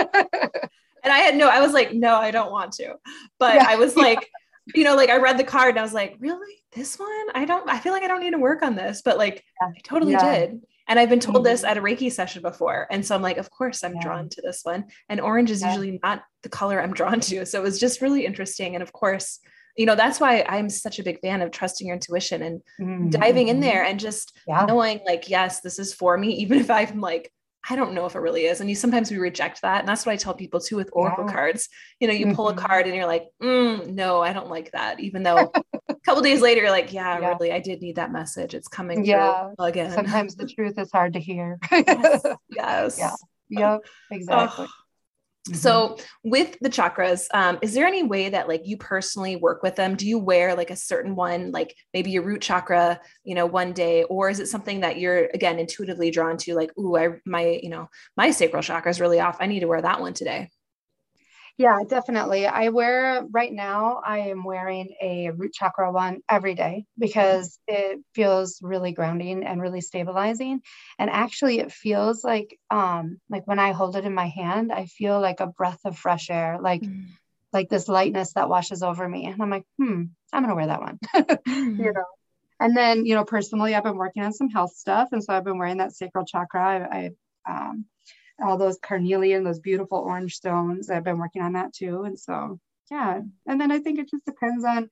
and 1.03 1.13
I 1.13 1.19
had 1.19 1.35
no, 1.35 1.47
I 1.47 1.61
was 1.61 1.73
like, 1.73 1.93
no, 1.93 2.15
I 2.15 2.31
don't 2.31 2.51
want 2.51 2.73
to. 2.73 2.95
But 3.39 3.55
yeah. 3.55 3.65
I 3.67 3.75
was 3.75 3.95
like, 3.95 4.29
you 4.75 4.83
know, 4.83 4.95
like 4.95 5.09
I 5.09 5.17
read 5.17 5.37
the 5.37 5.43
card 5.43 5.69
and 5.69 5.79
I 5.79 5.83
was 5.83 5.93
like, 5.93 6.15
really? 6.19 6.55
This 6.71 6.99
one? 6.99 7.27
I 7.33 7.45
don't, 7.45 7.67
I 7.69 7.79
feel 7.79 7.93
like 7.93 8.03
I 8.03 8.07
don't 8.07 8.21
need 8.21 8.31
to 8.31 8.37
work 8.37 8.61
on 8.61 8.75
this, 8.75 9.01
but 9.03 9.17
like 9.17 9.43
yeah. 9.61 9.67
I 9.67 9.79
totally 9.83 10.13
yeah. 10.13 10.39
did. 10.39 10.61
And 10.87 10.97
I've 10.97 11.09
been 11.09 11.19
told 11.19 11.37
mm-hmm. 11.37 11.45
this 11.45 11.63
at 11.63 11.77
a 11.77 11.81
Reiki 11.81 12.11
session 12.11 12.41
before. 12.41 12.87
And 12.89 13.05
so 13.05 13.13
I'm 13.15 13.21
like, 13.21 13.37
of 13.37 13.51
course 13.51 13.83
I'm 13.83 13.93
yeah. 13.95 14.01
drawn 14.01 14.29
to 14.29 14.41
this 14.41 14.61
one. 14.63 14.85
And 15.07 15.21
orange 15.21 15.51
is 15.51 15.61
usually 15.61 15.99
not 16.01 16.23
the 16.41 16.49
color 16.49 16.81
I'm 16.81 16.93
drawn 16.93 17.19
to. 17.21 17.45
So 17.45 17.59
it 17.59 17.63
was 17.63 17.79
just 17.79 18.01
really 18.01 18.25
interesting. 18.25 18.73
And 18.73 18.81
of 18.81 18.91
course, 18.91 19.39
you 19.77 19.85
know, 19.85 19.95
that's 19.95 20.19
why 20.19 20.43
I'm 20.47 20.67
such 20.67 20.97
a 20.99 21.03
big 21.03 21.21
fan 21.21 21.41
of 21.41 21.51
trusting 21.51 21.87
your 21.87 21.93
intuition 21.93 22.41
and 22.41 22.61
mm-hmm. 22.81 23.09
diving 23.09 23.49
in 23.49 23.59
there 23.59 23.83
and 23.83 23.99
just 23.99 24.37
knowing 24.47 24.99
like, 25.05 25.29
yes, 25.29 25.61
this 25.61 25.79
is 25.79 25.93
for 25.93 26.17
me, 26.17 26.33
even 26.37 26.57
if 26.59 26.71
I'm 26.71 26.99
like, 26.99 27.31
I 27.67 27.75
don't 27.75 27.93
know 27.93 28.05
if 28.05 28.15
it 28.15 28.19
really 28.19 28.45
is. 28.45 28.61
And 28.61 28.69
you 28.69 28.75
sometimes 28.75 29.11
we 29.11 29.17
reject 29.17 29.61
that. 29.61 29.79
And 29.79 29.87
that's 29.87 30.05
what 30.05 30.13
I 30.13 30.15
tell 30.15 30.33
people 30.33 30.59
too 30.59 30.75
with 30.75 30.89
Oracle 30.93 31.25
yeah. 31.25 31.33
cards. 31.33 31.69
You 31.99 32.07
know, 32.07 32.13
you 32.13 32.27
mm-hmm. 32.27 32.35
pull 32.35 32.49
a 32.49 32.53
mm-hmm. 32.53 32.65
card 32.65 32.85
and 32.85 32.95
you're 32.95 33.05
like, 33.05 33.27
mm, 33.41 33.87
no, 33.87 34.21
I 34.21 34.33
don't 34.33 34.49
like 34.49 34.71
that. 34.71 34.99
Even 34.99 35.23
though 35.23 35.51
a 35.89 35.95
couple 36.05 36.21
days 36.21 36.41
later, 36.41 36.61
you're 36.61 36.71
like, 36.71 36.93
yeah, 36.93 37.19
yeah, 37.19 37.29
really, 37.29 37.51
I 37.51 37.59
did 37.59 37.81
need 37.81 37.97
that 37.97 38.11
message. 38.11 38.53
It's 38.53 38.67
coming 38.67 39.05
yeah. 39.05 39.51
again. 39.59 39.91
Sometimes 39.91 40.35
the 40.35 40.47
truth 40.55 40.77
is 40.77 40.91
hard 40.91 41.13
to 41.13 41.19
hear. 41.19 41.59
yes. 41.71 42.21
yes. 42.49 42.99
Yeah. 42.99 43.15
Yep. 43.49 43.85
Exactly. 44.11 44.65
Oh, 44.67 44.73
Mm-hmm. 45.47 45.57
So 45.57 45.97
with 46.23 46.57
the 46.59 46.69
chakras, 46.69 47.27
um, 47.33 47.59
is 47.61 47.73
there 47.73 47.87
any 47.87 48.03
way 48.03 48.29
that 48.29 48.47
like 48.47 48.61
you 48.65 48.77
personally 48.77 49.35
work 49.35 49.63
with 49.63 49.75
them? 49.75 49.95
Do 49.95 50.07
you 50.07 50.19
wear 50.19 50.55
like 50.55 50.69
a 50.69 50.75
certain 50.75 51.15
one, 51.15 51.51
like 51.51 51.75
maybe 51.93 52.11
your 52.11 52.23
root 52.23 52.41
chakra, 52.41 52.99
you 53.23 53.35
know, 53.35 53.45
one 53.45 53.73
day, 53.73 54.03
or 54.03 54.29
is 54.29 54.39
it 54.39 54.47
something 54.47 54.81
that 54.81 54.99
you're 54.99 55.27
again 55.33 55.57
intuitively 55.57 56.11
drawn 56.11 56.37
to? 56.37 56.55
Like, 56.55 56.77
ooh, 56.77 56.97
I 56.97 57.19
my 57.25 57.59
you 57.63 57.69
know 57.69 57.89
my 58.17 58.31
sacral 58.31 58.61
chakra 58.61 58.91
is 58.91 59.01
really 59.01 59.19
off. 59.19 59.37
I 59.39 59.47
need 59.47 59.61
to 59.61 59.67
wear 59.67 59.81
that 59.81 60.01
one 60.01 60.13
today. 60.13 60.49
Yeah, 61.59 61.81
definitely. 61.85 62.47
I 62.47 62.69
wear 62.69 63.25
right 63.31 63.51
now, 63.51 64.01
I 64.05 64.19
am 64.29 64.45
wearing 64.45 64.95
a 65.01 65.31
root 65.31 65.51
chakra 65.51 65.91
one 65.91 66.21
every 66.29 66.55
day 66.55 66.85
because 66.97 67.59
it 67.67 67.99
feels 68.15 68.59
really 68.61 68.93
grounding 68.93 69.43
and 69.43 69.61
really 69.61 69.81
stabilizing. 69.81 70.61
And 70.97 71.09
actually 71.09 71.59
it 71.59 71.73
feels 71.73 72.23
like 72.23 72.57
um 72.71 73.19
like 73.29 73.45
when 73.45 73.59
I 73.59 73.73
hold 73.73 73.97
it 73.97 74.05
in 74.05 74.13
my 74.13 74.27
hand, 74.27 74.71
I 74.71 74.85
feel 74.85 75.19
like 75.19 75.41
a 75.41 75.47
breath 75.47 75.81
of 75.83 75.97
fresh 75.97 76.29
air, 76.29 76.59
like 76.61 76.81
mm. 76.81 77.07
like 77.51 77.67
this 77.67 77.89
lightness 77.89 78.31
that 78.35 78.47
washes 78.47 78.81
over 78.81 79.07
me. 79.07 79.25
And 79.25 79.41
I'm 79.41 79.49
like, 79.49 79.65
hmm, 79.77 80.03
I'm 80.31 80.43
gonna 80.43 80.55
wear 80.55 80.67
that 80.67 80.79
one. 80.79 80.99
You 81.45 81.91
know. 81.91 82.05
And 82.61 82.75
then, 82.75 83.05
you 83.05 83.15
know, 83.15 83.25
personally, 83.25 83.75
I've 83.75 83.83
been 83.83 83.97
working 83.97 84.23
on 84.23 84.31
some 84.31 84.49
health 84.49 84.75
stuff. 84.75 85.09
And 85.11 85.21
so 85.21 85.33
I've 85.33 85.43
been 85.43 85.57
wearing 85.57 85.77
that 85.77 85.91
sacral 85.91 86.25
chakra. 86.25 86.87
I, 86.89 87.11
I 87.47 87.65
um 87.67 87.85
all 88.41 88.57
those 88.57 88.77
carnelian, 88.81 89.43
those 89.43 89.59
beautiful 89.59 89.99
orange 89.99 90.35
stones. 90.35 90.89
I've 90.89 91.03
been 91.03 91.19
working 91.19 91.41
on 91.41 91.53
that 91.53 91.73
too. 91.73 92.03
And 92.03 92.19
so, 92.19 92.59
yeah. 92.91 93.21
And 93.47 93.61
then 93.61 93.71
I 93.71 93.79
think 93.79 93.99
it 93.99 94.09
just 94.09 94.25
depends 94.25 94.63
on, 94.63 94.89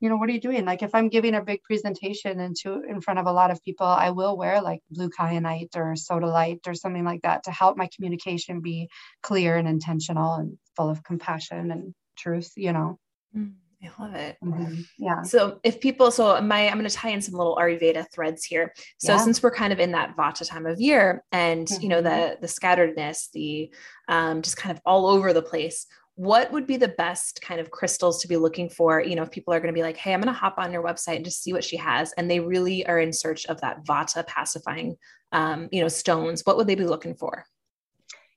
you 0.00 0.08
know, 0.08 0.16
what 0.16 0.28
are 0.28 0.32
you 0.32 0.40
doing? 0.40 0.64
Like 0.64 0.82
if 0.82 0.94
I'm 0.94 1.08
giving 1.08 1.34
a 1.34 1.42
big 1.42 1.62
presentation 1.62 2.40
into 2.40 2.82
in 2.82 3.00
front 3.00 3.18
of 3.18 3.26
a 3.26 3.32
lot 3.32 3.50
of 3.50 3.62
people, 3.62 3.86
I 3.86 4.10
will 4.10 4.36
wear 4.36 4.60
like 4.60 4.80
blue 4.90 5.10
kyanite 5.10 5.76
or 5.76 5.94
sodalite 5.94 6.66
or 6.66 6.74
something 6.74 7.04
like 7.04 7.22
that 7.22 7.44
to 7.44 7.50
help 7.50 7.76
my 7.76 7.88
communication 7.94 8.60
be 8.60 8.88
clear 9.22 9.56
and 9.56 9.68
intentional 9.68 10.34
and 10.34 10.58
full 10.76 10.88
of 10.88 11.02
compassion 11.02 11.70
and 11.70 11.94
truth, 12.16 12.52
you 12.56 12.72
know. 12.72 12.98
Mm. 13.36 13.54
I 13.82 14.02
love 14.02 14.14
it. 14.14 14.36
Mm-hmm. 14.44 14.80
Yeah. 14.98 15.22
So 15.22 15.60
if 15.62 15.80
people, 15.80 16.10
so 16.10 16.40
my, 16.40 16.68
I'm 16.68 16.78
going 16.78 16.88
to 16.88 16.94
tie 16.94 17.10
in 17.10 17.22
some 17.22 17.34
little 17.34 17.56
Ayurveda 17.56 18.06
threads 18.12 18.44
here. 18.44 18.72
So 18.98 19.12
yeah. 19.12 19.18
since 19.18 19.40
we're 19.40 19.52
kind 19.52 19.72
of 19.72 19.78
in 19.78 19.92
that 19.92 20.16
Vata 20.16 20.46
time 20.48 20.66
of 20.66 20.80
year, 20.80 21.22
and 21.30 21.66
mm-hmm. 21.66 21.82
you 21.82 21.88
know 21.88 22.02
the 22.02 22.08
mm-hmm. 22.10 22.40
the 22.40 22.46
scatteredness, 22.48 23.30
the 23.32 23.72
um, 24.08 24.42
just 24.42 24.56
kind 24.56 24.76
of 24.76 24.82
all 24.84 25.06
over 25.06 25.32
the 25.32 25.42
place. 25.42 25.86
What 26.16 26.50
would 26.50 26.66
be 26.66 26.76
the 26.76 26.88
best 26.88 27.40
kind 27.40 27.60
of 27.60 27.70
crystals 27.70 28.20
to 28.22 28.28
be 28.28 28.36
looking 28.36 28.68
for? 28.68 29.00
You 29.00 29.14
know, 29.14 29.22
if 29.22 29.30
people 29.30 29.54
are 29.54 29.60
going 29.60 29.72
to 29.72 29.78
be 29.78 29.84
like, 29.84 29.96
"Hey, 29.96 30.12
I'm 30.12 30.20
going 30.20 30.34
to 30.34 30.38
hop 30.38 30.56
on 30.58 30.72
your 30.72 30.82
website 30.82 31.16
and 31.16 31.24
just 31.24 31.44
see 31.44 31.52
what 31.52 31.62
she 31.62 31.76
has," 31.76 32.12
and 32.18 32.28
they 32.28 32.40
really 32.40 32.84
are 32.86 32.98
in 32.98 33.12
search 33.12 33.46
of 33.46 33.60
that 33.60 33.84
Vata 33.84 34.26
pacifying, 34.26 34.96
um, 35.30 35.68
you 35.70 35.80
know, 35.80 35.88
stones. 35.88 36.42
What 36.44 36.56
would 36.56 36.66
they 36.66 36.74
be 36.74 36.84
looking 36.84 37.14
for? 37.14 37.44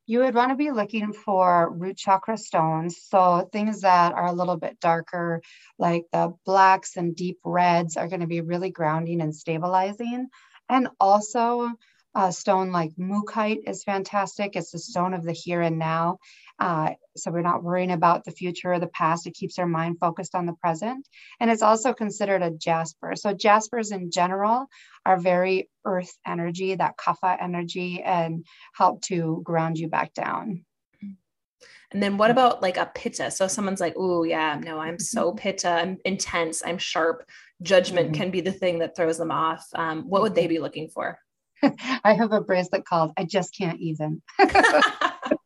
You 0.06 0.20
would 0.20 0.36
want 0.36 0.50
to 0.52 0.56
be 0.56 0.72
looking 0.72 1.14
for 1.14 1.72
root 1.72 1.98
chakra 1.98 2.38
stones. 2.38 2.98
So 3.02 3.50
things 3.52 3.82
that 3.82 4.14
are 4.14 4.28
a 4.28 4.34
little 4.34 4.58
bit 4.58 4.80
darker, 4.80 5.42
like 5.78 6.06
the 6.12 6.34
blacks 6.46 6.98
and 6.98 7.16
deep 7.16 7.40
reds, 7.44 7.98
are 7.98 8.08
going 8.08 8.22
to 8.22 8.28
be 8.28 8.42
really 8.42 8.72
grounding 8.72 9.22
and 9.22 9.36
stabilizing. 9.36 10.28
And 10.70 10.90
also, 11.00 11.70
a 12.14 12.32
stone 12.34 12.72
like 12.72 12.92
mookaite 13.00 13.68
is 13.68 13.84
fantastic. 13.84 14.56
It's 14.56 14.72
the 14.72 14.80
stone 14.80 15.14
of 15.14 15.24
the 15.24 15.32
here 15.32 15.62
and 15.62 15.80
now. 15.80 16.18
Uh, 16.62 16.91
so 17.17 17.32
we're 17.32 17.41
not 17.41 17.63
worrying 17.63 17.89
about 17.89 18.24
the 18.24 18.32
future 18.32 18.71
or 18.71 18.80
the 18.80 18.86
past. 18.86 19.26
It 19.26 19.34
keeps 19.34 19.58
our 19.58 19.65
mind 19.65 19.97
focused 20.00 20.36
on 20.36 20.45
the 20.45 20.54
present. 20.54 21.08
And 21.39 21.50
it's 21.50 21.63
also 21.63 21.91
considered 21.91 22.43
a 22.43 22.52
jasper. 22.52 23.15
So 23.15 23.34
jaspers 23.34 23.91
in 23.91 24.12
general 24.12 24.67
are 25.04 25.19
very 25.19 25.71
earth 25.86 26.15
energy, 26.26 26.76
that 26.76 26.97
kapha 26.97 27.36
energy, 27.41 28.04
and 28.04 28.45
help 28.76 29.02
to 29.06 29.41
ground 29.43 29.80
you 29.80 29.88
back 29.88 30.13
down. 30.13 30.63
And 31.91 32.02
then 32.02 32.19
what 32.19 32.30
mm. 32.30 32.34
about 32.34 32.62
like 32.62 32.78
a 32.78 32.91
pitta? 32.93 33.32
So 33.32 33.47
someone's 33.47 33.82
like, 33.82 33.95
oh 33.97 34.24
yeah, 34.24 34.60
no, 34.63 34.78
I'm 34.78 35.00
so 35.00 35.32
mm-hmm. 35.32 35.39
pitta, 35.39 35.69
I'm 35.69 35.97
intense, 36.06 36.62
I'm 36.63 36.78
sharp. 36.78 37.28
Judgment 37.63 38.12
mm-hmm. 38.12 38.21
can 38.21 38.32
be 38.32 38.41
the 38.41 38.52
thing 38.52 38.80
that 38.80 38.95
throws 38.95 39.17
them 39.17 39.32
off. 39.32 39.65
Um, 39.74 40.04
what 40.04 40.21
would 40.21 40.36
they 40.36 40.45
be 40.45 40.60
looking 40.60 40.89
for? 40.89 41.17
I 42.04 42.13
have 42.13 42.32
a 42.32 42.41
bracelet 42.41 42.86
called 42.86 43.13
I 43.17 43.24
just 43.24 43.58
can't 43.58 43.80
even. 43.80 44.21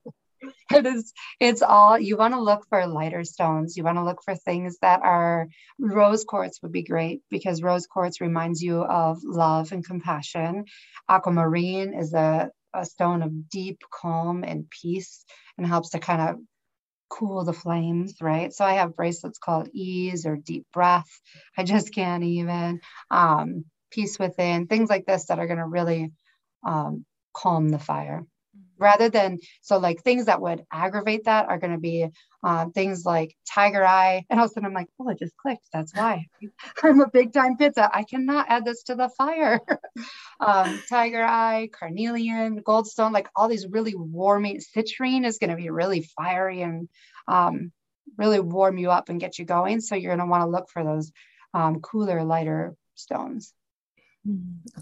it 0.74 0.86
is 0.86 1.14
it's 1.40 1.62
all 1.62 2.00
you 2.00 2.18
want 2.18 2.34
to 2.34 2.42
look 2.42 2.66
for 2.70 2.88
lighter 2.88 3.24
stones. 3.24 3.78
You 3.78 3.84
want 3.84 3.98
to 3.98 4.04
look 4.04 4.22
for 4.24 4.36
things 4.36 4.78
that 4.82 5.02
are 5.04 5.48
rose 5.80 6.24
quartz 6.24 6.62
would 6.62 6.72
be 6.72 6.84
great 6.84 7.22
because 7.30 7.62
rose 7.62 7.86
quartz 7.86 8.20
reminds 8.20 8.62
you 8.62 8.84
of 8.84 9.20
love 9.24 9.72
and 9.72 9.86
compassion. 9.86 10.66
Aquamarine 11.08 11.94
is 11.94 12.14
a, 12.14 12.50
a 12.74 12.86
stone 12.86 13.22
of 13.22 13.50
deep 13.50 13.80
calm 13.94 14.44
and 14.44 14.68
peace 14.70 15.24
and 15.58 15.68
helps 15.68 15.92
to 15.92 16.00
kind 16.00 16.22
of 16.22 16.38
cool 17.10 17.44
the 17.44 17.54
flames 17.54 18.16
right? 18.20 18.52
So 18.52 18.66
i 18.66 18.74
have 18.74 18.96
bracelets 18.96 19.38
called 19.38 19.70
ease 19.72 20.26
or 20.26 20.36
deep 20.36 20.66
breath. 20.74 21.10
I 21.58 21.64
just 21.64 21.94
can't 21.94 22.24
even 22.24 22.80
um, 23.12 23.66
peace 23.92 24.18
within 24.18 24.66
things 24.66 24.90
like 24.90 25.06
this 25.06 25.28
that 25.28 25.38
are 25.38 25.48
going 25.48 25.60
to 25.60 25.68
really 25.68 26.12
um, 26.66 27.06
calm 27.34 27.70
the 27.70 27.78
fire 27.78 28.26
rather 28.78 29.10
than 29.10 29.40
so 29.62 29.78
like 29.78 30.02
things 30.02 30.26
that 30.26 30.42
would 30.42 30.64
aggravate 30.72 31.26
that 31.26 31.48
are 31.48 31.58
going 31.58 31.74
to 31.74 31.80
be 31.80 32.08
um, 32.44 32.72
things 32.72 33.06
like 33.06 33.36
tiger 33.52 33.86
eye. 33.86 34.24
And 34.30 34.40
all 34.40 34.46
of 34.46 34.52
a 34.52 34.54
sudden 34.54 34.68
i'm 34.68 34.74
like 34.74 34.90
oh 35.00 35.10
it 35.10 35.20
just 35.20 35.36
clicked. 35.38 35.68
That's 35.74 35.96
why. 35.96 36.28
I'm 36.84 37.02
a 37.02 37.10
big 37.10 37.34
time 37.34 37.58
pitta 37.58 37.90
i 37.94 38.04
cannot 38.04 38.48
add 38.50 38.66
this 38.66 38.84
to 38.84 38.96
the 38.96 39.10
fire. 39.10 39.60
Um, 40.38 40.82
tiger 40.90 41.24
eye 41.24 41.70
carnelian 41.72 42.62
goldstone 42.62 43.14
like 43.14 43.30
all 43.38 43.48
these 43.48 43.66
really 43.66 43.96
warming 43.96 44.60
citrine 44.60 45.26
is 45.26 45.38
going 45.38 45.50
to 45.50 45.56
be 45.56 45.70
really 45.70 46.02
fiery 46.02 46.62
and 46.62 46.90
um, 47.30 47.72
really 48.18 48.42
warm 48.42 48.78
you 48.78 48.92
up 48.92 49.08
and 49.10 49.20
get 49.20 49.40
you 49.40 49.46
going. 49.46 49.82
So 49.82 49.96
you're 49.96 50.16
going 50.16 50.26
to 50.26 50.30
want 50.30 50.42
to 50.42 50.50
look 50.50 50.70
for 50.70 50.84
those 50.84 51.12
um, 51.54 51.80
cooler 51.80 52.24
lighter 52.24 52.76
stones 52.96 53.54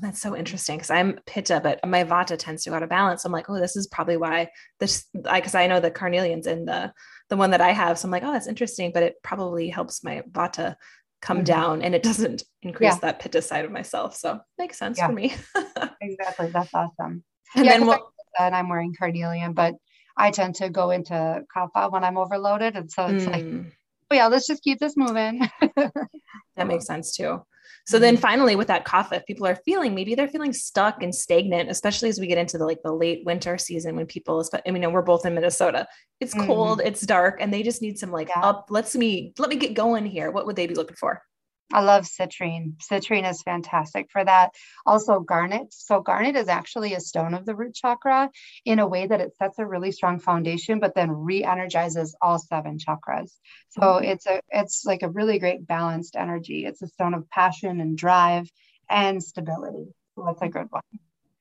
that's 0.02 0.22
so 0.22 0.36
interesting 0.36 0.78
because 0.78 0.90
I'm 0.90 1.20
pitta, 1.26 1.60
but 1.62 1.86
my 1.86 2.04
vata 2.04 2.38
tends 2.38 2.64
to 2.64 2.70
go 2.70 2.76
out 2.78 2.84
of 2.84 2.90
balance. 2.90 3.26
I'm 3.26 3.32
like, 3.32 3.50
oh, 3.50 3.60
this 3.60 3.76
is 3.76 3.88
probably 3.88 4.18
why 4.18 4.50
this, 4.80 5.06
I 5.28 5.40
because 5.40 5.56
I, 5.56 5.64
I, 5.64 5.68
know 5.68 5.80
the 5.80 5.92
carnelians 5.92 6.48
in 6.48 6.66
the 6.66 6.94
the 7.30 7.36
one 7.36 7.52
that 7.52 7.62
I 7.62 7.72
have. 7.72 8.00
So 8.00 8.08
I'm 8.08 8.12
like, 8.12 8.24
oh, 8.24 8.32
that's 8.32 8.48
interesting, 8.48 8.92
but 8.94 9.04
it 9.04 9.16
probably 9.24 9.70
helps 9.70 10.04
my 10.04 10.24
vata 10.32 10.76
come 11.22 11.38
mm-hmm. 11.38 11.44
down 11.46 11.82
and 11.82 11.94
it 11.94 12.04
doesn't 12.04 12.44
increase 12.62 12.94
yeah. 12.94 13.00
that 13.00 13.20
pitta 13.20 13.42
side 13.42 13.66
of 13.66 13.72
myself. 13.72 14.16
So 14.16 14.40
makes 14.58 14.78
sense 14.78 14.98
yeah. 14.98 15.08
for 15.08 15.14
me. 15.14 15.36
exactly, 16.02 16.48
that's 16.48 16.74
awesome. 16.74 17.24
And 17.56 17.66
yeah, 17.66 17.78
then 17.78 17.88
we'll, 17.88 18.14
and 18.40 18.56
I'm 18.56 18.70
wearing 18.70 18.96
carnelian, 18.98 19.54
but 19.54 19.76
I 20.16 20.32
tend 20.32 20.56
to 20.56 20.70
go 20.70 20.92
into 20.92 21.44
kapha 21.56 21.92
when 21.92 22.04
I'm 22.04 22.18
overloaded, 22.18 22.76
and 22.76 22.90
so 22.90 23.08
it's 23.08 23.26
mm. 23.26 23.32
like, 23.32 23.74
oh 24.12 24.16
yeah, 24.16 24.28
let's 24.28 24.48
just 24.48 24.64
keep 24.64 24.80
this 24.80 24.96
moving. 24.96 25.48
that 25.76 26.68
makes 26.68 26.86
sense 26.86 27.16
too. 27.16 27.44
So 27.86 28.00
then 28.00 28.16
mm-hmm. 28.16 28.22
finally 28.22 28.56
with 28.56 28.68
that 28.68 28.86
kapha, 28.86 29.18
if 29.18 29.26
people 29.26 29.46
are 29.46 29.58
feeling, 29.66 29.94
maybe 29.94 30.16
they're 30.16 30.28
feeling 30.28 30.54
stuck 30.54 31.04
and 31.04 31.14
stagnant, 31.14 31.70
especially 31.70 32.10
as 32.10 32.20
we 32.20 32.28
get 32.28 32.38
into 32.38 32.58
the 32.58 32.66
like 32.66 32.82
the 32.84 32.94
late 32.94 33.24
winter 33.26 33.58
season 33.58 33.96
when 33.96 34.06
people, 34.06 34.44
I 34.66 34.72
mean, 34.72 34.92
we're 34.92 35.02
both 35.02 35.26
in 35.26 35.34
Minnesota. 35.36 35.88
It's 36.20 36.34
mm-hmm. 36.34 36.48
cold, 36.48 36.82
it's 36.84 37.02
dark, 37.02 37.38
and 37.40 37.54
they 37.54 37.64
just 37.64 37.82
need 37.82 38.00
some 38.00 38.12
like 38.12 38.30
yeah. 38.30 38.42
up, 38.42 38.68
let's 38.70 38.96
me, 38.96 39.34
let 39.38 39.50
me 39.50 39.56
get 39.58 39.74
going 39.74 40.06
here. 40.06 40.32
What 40.32 40.46
would 40.46 40.56
they 40.56 40.68
be 40.68 40.76
looking 40.76 40.96
for? 40.96 41.22
I 41.72 41.82
love 41.82 42.04
citrine. 42.04 42.74
Citrine 42.78 43.30
is 43.30 43.42
fantastic 43.42 44.10
for 44.12 44.24
that. 44.24 44.52
Also, 44.86 45.20
garnet. 45.20 45.74
So, 45.74 46.02
garnet 46.02 46.36
is 46.36 46.48
actually 46.48 46.94
a 46.94 47.00
stone 47.00 47.34
of 47.34 47.46
the 47.46 47.56
root 47.56 47.74
chakra 47.74 48.30
in 48.66 48.80
a 48.80 48.88
way 48.88 49.08
that 49.08 49.22
it 49.22 49.36
sets 49.38 49.60
a 49.60 49.66
really 49.66 49.92
strong 49.92 50.20
foundation, 50.20 50.80
but 50.80 50.94
then 50.96 51.12
re-energizes 51.12 52.16
all 52.22 52.38
seven 52.38 52.78
chakras. 52.78 53.32
So 53.70 53.82
mm-hmm. 53.82 54.06
it's 54.06 54.26
a 54.28 54.42
it's 54.50 54.86
like 54.86 55.04
a 55.04 55.10
really 55.10 55.40
great 55.40 55.66
balanced 55.66 56.16
energy. 56.16 56.66
It's 56.66 56.82
a 56.82 56.88
stone 56.88 57.14
of 57.14 57.30
passion 57.30 57.82
and 57.82 57.98
drive 57.98 58.50
and 58.90 59.24
stability. 59.24 59.88
So 60.16 60.26
that's 60.26 60.42
a 60.42 60.50
good 60.50 60.68
one. 60.70 60.84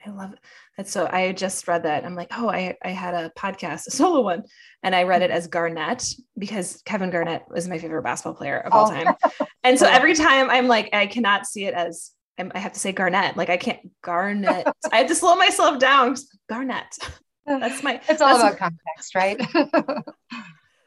I 0.04 0.10
love 0.10 0.32
it. 0.32 0.38
That's 0.76 0.90
so 0.90 1.08
I 1.10 1.32
just 1.32 1.66
read 1.68 1.84
that. 1.84 2.04
I'm 2.04 2.14
like, 2.14 2.28
oh, 2.36 2.48
I, 2.48 2.76
I 2.82 2.90
had 2.90 3.14
a 3.14 3.30
podcast, 3.38 3.86
a 3.88 3.90
solo 3.90 4.20
one, 4.22 4.44
and 4.82 4.94
I 4.94 5.04
read 5.04 5.22
it 5.22 5.30
as 5.30 5.46
Garnett 5.46 6.04
because 6.36 6.82
Kevin 6.84 7.10
Garnett 7.10 7.44
was 7.48 7.68
my 7.68 7.78
favorite 7.78 8.02
basketball 8.02 8.34
player 8.34 8.58
of 8.58 8.72
all 8.72 8.86
oh. 8.86 8.90
time. 8.90 9.14
and 9.62 9.78
so 9.78 9.86
every 9.90 10.14
time 10.14 10.50
I'm 10.50 10.68
like, 10.68 10.90
I 10.92 11.06
cannot 11.06 11.46
see 11.46 11.66
it 11.66 11.74
as 11.74 12.10
I 12.38 12.58
have 12.58 12.72
to 12.72 12.80
say 12.80 12.92
Garnett. 12.92 13.36
Like 13.36 13.50
I 13.50 13.56
can't 13.56 13.80
Garnett. 14.02 14.66
I 14.90 14.98
have 14.98 15.08
to 15.08 15.14
slow 15.14 15.36
myself 15.36 15.78
down. 15.78 16.16
Garnett. 16.48 16.98
That's 17.46 17.82
my 17.82 18.00
it's 18.08 18.22
all 18.22 18.36
about 18.36 18.56
context, 18.56 19.14
right? 19.14 19.40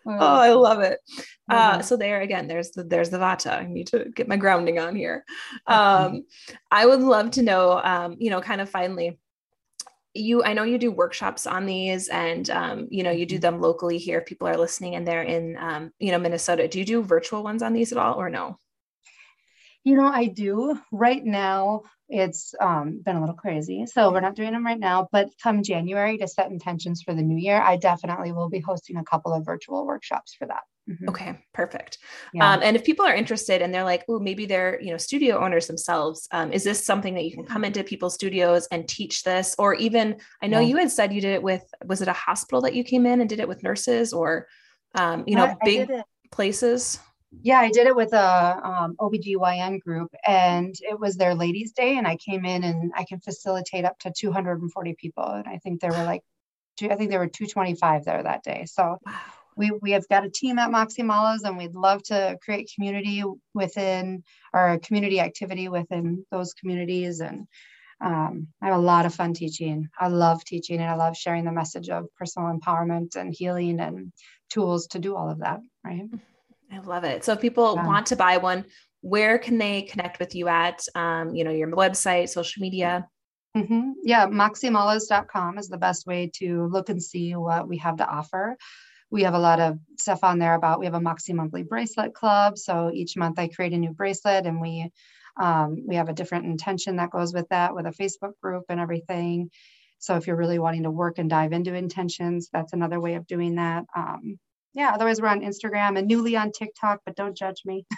Oh, 0.05 0.17
I 0.17 0.53
love 0.53 0.79
it. 0.81 0.99
Uh, 1.49 1.73
mm-hmm. 1.73 1.81
so 1.81 1.97
there 1.97 2.21
again, 2.21 2.47
there's 2.47 2.71
the 2.71 2.83
there's 2.83 3.09
the 3.09 3.17
vata. 3.17 3.51
I 3.51 3.65
need 3.65 3.87
to 3.87 4.05
get 4.15 4.27
my 4.27 4.37
grounding 4.37 4.79
on 4.79 4.95
here. 4.95 5.25
Um, 5.67 6.25
I 6.71 6.85
would 6.85 7.01
love 7.01 7.31
to 7.31 7.41
know, 7.41 7.81
um, 7.83 8.15
you 8.19 8.29
know, 8.29 8.41
kind 8.41 8.61
of 8.61 8.69
finally, 8.69 9.19
you 10.13 10.43
I 10.43 10.53
know 10.53 10.63
you 10.63 10.77
do 10.77 10.91
workshops 10.91 11.45
on 11.45 11.65
these, 11.65 12.07
and 12.07 12.49
um, 12.49 12.87
you 12.89 13.03
know, 13.03 13.11
you 13.11 13.25
do 13.25 13.35
mm-hmm. 13.35 13.41
them 13.41 13.61
locally 13.61 13.97
here. 13.97 14.19
If 14.19 14.25
people 14.25 14.47
are 14.47 14.57
listening 14.57 14.95
and 14.95 15.07
they're 15.07 15.23
in, 15.23 15.57
um, 15.57 15.91
you 15.99 16.11
know, 16.11 16.19
Minnesota, 16.19 16.67
do 16.67 16.79
you 16.79 16.85
do 16.85 17.03
virtual 17.03 17.43
ones 17.43 17.61
on 17.61 17.73
these 17.73 17.91
at 17.91 17.97
all, 17.97 18.15
or 18.15 18.29
no? 18.29 18.59
You 19.85 19.95
know, 19.95 20.07
I 20.07 20.25
do. 20.25 20.79
Right 20.91 21.23
now, 21.23 21.83
it's 22.09 22.53
um, 22.59 23.01
been 23.05 23.15
a 23.15 23.19
little 23.19 23.35
crazy. 23.35 23.85
So 23.85 24.11
we're 24.11 24.19
not 24.19 24.35
doing 24.35 24.51
them 24.51 24.65
right 24.65 24.79
now. 24.79 25.07
But 25.11 25.29
come 25.41 25.61
January 25.61 26.17
to 26.17 26.27
set 26.27 26.51
intentions 26.51 27.03
for 27.03 27.13
the 27.13 27.21
new 27.21 27.37
year, 27.37 27.61
I 27.61 27.77
definitely 27.77 28.31
will 28.31 28.49
be 28.49 28.59
hosting 28.59 28.97
a 28.97 29.03
couple 29.03 29.31
of 29.31 29.45
virtual 29.45 29.85
workshops 29.85 30.33
for 30.33 30.47
that. 30.47 30.61
Mm-hmm. 30.89 31.09
Okay, 31.09 31.39
perfect. 31.53 31.99
Yeah. 32.33 32.53
Um, 32.53 32.61
and 32.63 32.75
if 32.75 32.83
people 32.83 33.05
are 33.05 33.15
interested 33.15 33.61
and 33.61 33.73
they're 33.73 33.83
like, 33.83 34.05
oh, 34.09 34.19
maybe 34.19 34.45
they're 34.45 34.79
you 34.81 34.91
know 34.91 34.97
studio 34.97 35.43
owners 35.43 35.67
themselves, 35.67 36.27
um, 36.31 36.51
is 36.51 36.63
this 36.63 36.83
something 36.83 37.13
that 37.13 37.23
you 37.23 37.31
can 37.31 37.45
come 37.45 37.63
into 37.63 37.83
people's 37.83 38.15
studios 38.15 38.67
and 38.71 38.87
teach 38.87 39.23
this? 39.23 39.55
Or 39.57 39.75
even, 39.75 40.17
I 40.41 40.47
know 40.47 40.59
yeah. 40.59 40.67
you 40.67 40.77
had 40.77 40.91
said 40.91 41.13
you 41.13 41.21
did 41.21 41.33
it 41.33 41.43
with, 41.43 41.63
was 41.85 42.01
it 42.01 42.07
a 42.07 42.13
hospital 42.13 42.61
that 42.61 42.75
you 42.75 42.83
came 42.83 43.05
in 43.05 43.21
and 43.21 43.29
did 43.29 43.39
it 43.39 43.47
with 43.47 43.63
nurses 43.63 44.13
or, 44.13 44.47
um, 44.95 45.23
you 45.27 45.35
know, 45.35 45.45
I, 45.45 45.55
big 45.63 45.91
I 45.91 46.03
places? 46.31 46.99
Yeah, 47.43 47.59
I 47.59 47.69
did 47.69 47.87
it 47.87 47.95
with 47.95 48.13
a 48.13 48.59
um, 48.63 48.95
OBGYN 48.99 49.79
group 49.81 50.13
and 50.25 50.73
it 50.81 50.99
was 50.99 51.15
their 51.15 51.35
ladies 51.35 51.73
day 51.73 51.97
and 51.97 52.07
I 52.07 52.17
came 52.17 52.45
in 52.45 52.63
and 52.63 52.91
I 52.95 53.05
can 53.05 53.19
facilitate 53.19 53.85
up 53.85 53.99
to 53.99 54.11
240 54.11 54.95
people. 54.99 55.23
And 55.23 55.47
I 55.47 55.59
think 55.59 55.79
there 55.79 55.91
were 55.91 56.03
like, 56.03 56.21
two, 56.77 56.89
I 56.89 56.95
think 56.95 57.09
there 57.09 57.19
were 57.19 57.27
225 57.27 58.05
there 58.05 58.23
that 58.23 58.43
day. 58.43 58.65
So 58.65 58.97
wow. 59.05 59.13
we, 59.55 59.71
we 59.81 59.91
have 59.91 60.07
got 60.07 60.25
a 60.25 60.29
team 60.29 60.59
at 60.59 60.71
Moxie 60.71 61.03
Malas 61.03 61.43
and 61.43 61.57
we'd 61.57 61.75
love 61.75 62.03
to 62.03 62.37
create 62.43 62.71
community 62.73 63.23
within 63.53 64.23
our 64.53 64.79
community 64.79 65.19
activity 65.19 65.69
within 65.69 66.25
those 66.31 66.53
communities. 66.53 67.19
And 67.19 67.47
um, 68.01 68.47
I 68.61 68.67
have 68.67 68.77
a 68.77 68.81
lot 68.81 69.05
of 69.05 69.13
fun 69.13 69.33
teaching. 69.33 69.87
I 69.99 70.07
love 70.07 70.43
teaching 70.43 70.79
and 70.79 70.89
I 70.89 70.95
love 70.95 71.15
sharing 71.15 71.45
the 71.45 71.51
message 71.51 71.89
of 71.89 72.05
personal 72.17 72.51
empowerment 72.51 73.15
and 73.15 73.33
healing 73.33 73.79
and 73.79 74.11
tools 74.49 74.87
to 74.87 74.99
do 74.99 75.15
all 75.15 75.29
of 75.29 75.39
that. 75.39 75.59
Right. 75.83 76.03
I 76.75 76.79
love 76.79 77.03
it. 77.03 77.23
So 77.23 77.33
if 77.33 77.41
people 77.41 77.75
yeah. 77.75 77.85
want 77.85 78.07
to 78.07 78.15
buy 78.15 78.37
one, 78.37 78.65
where 79.01 79.37
can 79.37 79.57
they 79.57 79.83
connect 79.83 80.19
with 80.19 80.35
you 80.35 80.47
at? 80.47 80.83
Um, 80.95 81.35
you 81.35 81.43
know, 81.43 81.51
your 81.51 81.69
website, 81.69 82.29
social 82.29 82.61
media. 82.61 83.07
Mm-hmm. 83.55 83.91
Yeah, 84.03 84.27
moxiemalas.com 84.27 85.57
is 85.57 85.69
the 85.69 85.77
best 85.77 86.05
way 86.05 86.29
to 86.35 86.67
look 86.67 86.89
and 86.89 87.01
see 87.01 87.35
what 87.35 87.67
we 87.67 87.77
have 87.77 87.97
to 87.97 88.07
offer. 88.07 88.57
We 89.11 89.23
have 89.23 89.33
a 89.33 89.39
lot 89.39 89.59
of 89.59 89.79
stuff 89.97 90.23
on 90.23 90.39
there 90.39 90.55
about 90.55 90.79
we 90.79 90.85
have 90.85 90.95
a 90.95 90.99
Moxie 90.99 91.33
monthly 91.33 91.63
bracelet 91.63 92.13
club. 92.13 92.57
So 92.57 92.91
each 92.93 93.15
month 93.15 93.39
I 93.39 93.47
create 93.47 93.73
a 93.73 93.77
new 93.77 93.91
bracelet 93.91 94.45
and 94.45 94.59
we 94.59 94.91
um, 95.37 95.83
we 95.85 95.95
have 95.95 96.09
a 96.09 96.13
different 96.13 96.45
intention 96.45 96.95
that 96.97 97.11
goes 97.11 97.33
with 97.33 97.47
that 97.49 97.75
with 97.75 97.85
a 97.85 97.91
Facebook 97.91 98.33
group 98.41 98.65
and 98.69 98.79
everything. 98.79 99.51
So 99.99 100.15
if 100.15 100.27
you're 100.27 100.35
really 100.35 100.59
wanting 100.59 100.83
to 100.83 100.91
work 100.91 101.17
and 101.17 101.29
dive 101.29 101.53
into 101.53 101.73
intentions, 101.73 102.49
that's 102.51 102.73
another 102.73 102.99
way 102.99 103.15
of 103.15 103.27
doing 103.27 103.55
that. 103.55 103.85
Um, 103.95 104.39
yeah, 104.75 104.91
otherwise 104.93 105.21
we're 105.21 105.29
on 105.29 105.41
Instagram 105.41 105.97
and 105.97 106.07
newly 106.07 106.35
on 106.35 106.51
TikTok, 106.51 106.99
but 107.05 107.15
don't 107.15 107.35
judge 107.35 107.61
me. 107.65 107.85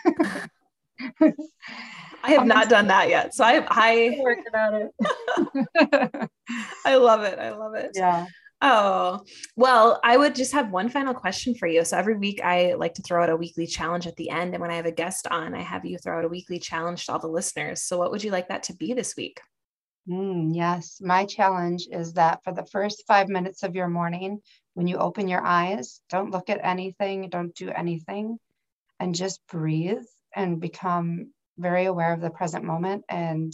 I 2.24 2.32
have 2.32 2.46
not 2.46 2.70
done 2.70 2.88
that 2.88 3.10
yet. 3.10 3.34
So 3.34 3.44
I 3.44 3.66
I 3.70 4.20
working 4.22 4.56
on 4.56 4.76
it. 4.76 6.30
I 6.86 6.96
love 6.96 7.24
it. 7.24 7.40
I 7.40 7.52
love 7.52 7.74
it. 7.76 7.92
Yeah. 7.96 8.28
Oh, 8.62 9.22
well, 9.56 10.00
I 10.04 10.18
would 10.18 10.34
just 10.34 10.54
have 10.54 10.72
one 10.72 10.90
final 10.90 11.14
question 11.14 11.54
for 11.54 11.68
you. 11.68 11.86
So 11.86 11.98
every 11.98 12.18
week 12.18 12.42
I 12.44 12.74
like 12.74 12.96
to 12.96 13.04
throw 13.04 13.22
out 13.22 13.30
a 13.30 13.36
weekly 13.36 13.68
challenge 13.68 14.08
at 14.08 14.16
the 14.16 14.30
end. 14.32 14.54
And 14.54 14.62
when 14.62 14.72
I 14.72 14.76
have 14.76 14.88
a 14.88 14.92
guest 14.92 15.28
on, 15.28 15.54
I 15.54 15.62
have 15.62 15.86
you 15.86 15.98
throw 16.00 16.18
out 16.18 16.26
a 16.26 16.30
weekly 16.30 16.58
challenge 16.58 17.06
to 17.06 17.14
all 17.14 17.20
the 17.20 17.28
listeners. 17.28 17.84
So 17.84 18.00
what 18.00 18.10
would 18.10 18.24
you 18.24 18.32
like 18.32 18.50
that 18.50 18.64
to 18.64 18.76
be 18.76 18.94
this 18.94 19.16
week? 19.16 19.40
Mm, 20.10 20.56
yes, 20.56 21.00
my 21.02 21.26
challenge 21.26 21.88
is 21.92 22.14
that 22.14 22.40
for 22.44 22.54
the 22.54 22.66
first 22.66 23.04
five 23.08 23.28
minutes 23.28 23.62
of 23.62 23.76
your 23.76 23.90
morning, 23.90 24.42
when 24.78 24.86
you 24.86 24.98
open 24.98 25.28
your 25.28 25.44
eyes, 25.44 26.02
don't 26.08 26.30
look 26.30 26.52
at 26.52 26.60
anything, 26.64 27.30
don't 27.30 27.56
do 27.56 27.72
anything, 27.72 28.38
and 29.00 29.16
just 29.16 29.42
breathe 29.48 30.06
and 30.36 30.62
become 30.62 31.34
very 31.58 31.86
aware 31.86 32.14
of 32.14 32.22
the 32.22 32.30
present 32.30 32.64
moment 32.64 33.04
and 33.10 33.52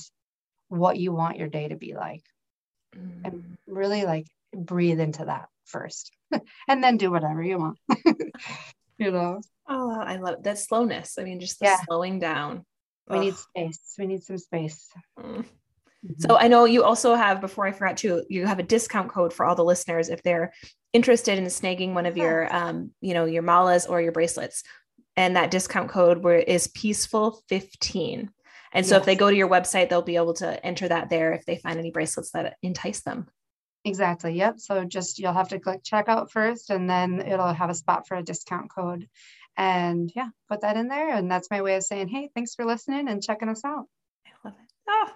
what 0.67 0.97
you 0.97 1.13
want 1.13 1.38
your 1.38 1.47
day 1.47 1.69
to 1.69 1.77
be 1.77 1.95
like. 1.95 2.25
Mm. 2.93 3.21
And 3.23 3.57
really 3.67 4.03
like 4.03 4.27
breathe 4.53 4.99
into 4.99 5.23
that. 5.23 5.47
first 5.63 6.12
and 6.67 6.83
then 6.83 6.97
do 6.97 7.09
whatever 7.09 7.41
you 7.41 7.57
want. 7.57 7.77
you 8.97 9.09
know. 9.09 9.39
Oh, 9.65 10.01
I 10.01 10.17
love 10.17 10.43
that 10.43 10.59
slowness. 10.59 11.17
I 11.17 11.23
mean, 11.23 11.39
just 11.39 11.57
the 11.62 11.67
yeah. 11.67 11.77
slowing 11.88 12.19
down. 12.19 12.65
We 13.07 13.15
Ugh. 13.15 13.23
need 13.23 13.36
space. 13.36 13.95
We 13.97 14.07
need 14.07 14.23
some 14.23 14.38
space. 14.38 14.89
Mm. 15.17 15.45
So. 16.19 16.37
I 16.37 16.47
know 16.47 16.65
you 16.65 16.83
also 16.83 17.15
have, 17.15 17.39
before 17.39 17.65
I 17.65 17.71
forgot 17.71 17.97
to, 17.97 18.23
you 18.29 18.45
have 18.45 18.59
a 18.59 18.63
discount 18.63 19.09
code 19.09 19.33
for 19.33 19.45
all 19.45 19.55
the 19.55 19.63
listeners 19.63 20.09
if 20.09 20.21
they're 20.21 20.53
interested 20.91 21.37
in 21.37 21.45
snagging 21.45 21.93
one 21.93 22.05
of 22.05 22.17
your, 22.17 22.53
um, 22.53 22.91
you 22.99 23.13
know, 23.13 23.25
your 23.25 23.43
malas 23.43 23.89
or 23.89 24.01
your 24.01 24.11
bracelets. 24.11 24.63
And 25.15 25.35
that 25.35 25.51
discount 25.51 25.89
code 25.89 26.23
where 26.23 26.39
is 26.39 26.67
peaceful 26.67 27.41
15. 27.47 28.31
And 28.73 28.85
so 28.85 28.95
yes. 28.95 29.01
if 29.01 29.05
they 29.05 29.15
go 29.15 29.29
to 29.29 29.35
your 29.35 29.49
website, 29.49 29.89
they'll 29.89 30.01
be 30.01 30.15
able 30.15 30.33
to 30.35 30.65
enter 30.65 30.87
that 30.87 31.09
there 31.09 31.33
if 31.33 31.45
they 31.45 31.57
find 31.57 31.77
any 31.77 31.91
bracelets 31.91 32.31
that 32.31 32.57
entice 32.63 33.01
them. 33.01 33.27
Exactly. 33.85 34.33
Yep. 34.33 34.59
So 34.59 34.83
just 34.85 35.19
you'll 35.19 35.33
have 35.33 35.49
to 35.49 35.59
click 35.59 35.83
checkout 35.83 36.31
first 36.31 36.69
and 36.69 36.89
then 36.89 37.21
it'll 37.21 37.53
have 37.53 37.69
a 37.69 37.75
spot 37.75 38.07
for 38.07 38.15
a 38.15 38.23
discount 38.23 38.71
code. 38.73 39.07
And 39.55 40.11
yeah, 40.15 40.29
put 40.49 40.61
that 40.61 40.77
in 40.77 40.87
there. 40.87 41.13
And 41.13 41.29
that's 41.29 41.51
my 41.51 41.61
way 41.61 41.75
of 41.75 41.83
saying, 41.83 42.07
hey, 42.07 42.29
thanks 42.33 42.55
for 42.55 42.65
listening 42.65 43.07
and 43.07 43.21
checking 43.21 43.49
us 43.49 43.63
out. 43.63 43.85
Love 44.43 44.53
it. 44.53 44.73
Oh, 44.88 45.10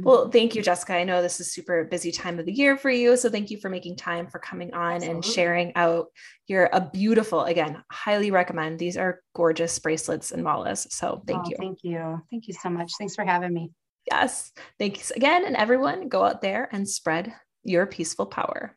well, 0.00 0.30
thank 0.30 0.54
you, 0.54 0.62
Jessica. 0.62 0.94
I 0.94 1.04
know 1.04 1.22
this 1.22 1.38
is 1.38 1.52
super 1.52 1.84
busy 1.84 2.10
time 2.10 2.38
of 2.38 2.46
the 2.46 2.52
year 2.52 2.76
for 2.76 2.90
you. 2.90 3.16
So 3.16 3.30
thank 3.30 3.50
you 3.50 3.58
for 3.58 3.68
making 3.68 3.96
time 3.96 4.26
for 4.26 4.38
coming 4.38 4.74
on 4.74 4.96
Absolutely. 4.96 5.14
and 5.14 5.24
sharing 5.24 5.76
out 5.76 6.06
your 6.48 6.68
a 6.72 6.80
beautiful, 6.80 7.44
again, 7.44 7.82
highly 7.90 8.30
recommend. 8.30 8.78
These 8.78 8.96
are 8.96 9.20
gorgeous 9.34 9.78
bracelets 9.78 10.32
and 10.32 10.44
malas. 10.44 10.90
So 10.90 11.22
thank 11.26 11.46
oh, 11.46 11.50
you. 11.50 11.56
Thank 11.56 11.78
you. 11.82 12.20
Thank 12.30 12.48
you 12.48 12.54
so 12.54 12.68
much. 12.68 12.90
Thanks 12.98 13.14
for 13.14 13.24
having 13.24 13.54
me. 13.54 13.70
Yes. 14.10 14.50
Thanks 14.78 15.12
again. 15.12 15.44
And 15.44 15.56
everyone 15.56 16.08
go 16.08 16.24
out 16.24 16.42
there 16.42 16.68
and 16.72 16.88
spread 16.88 17.32
your 17.62 17.86
peaceful 17.86 18.26
power. 18.26 18.76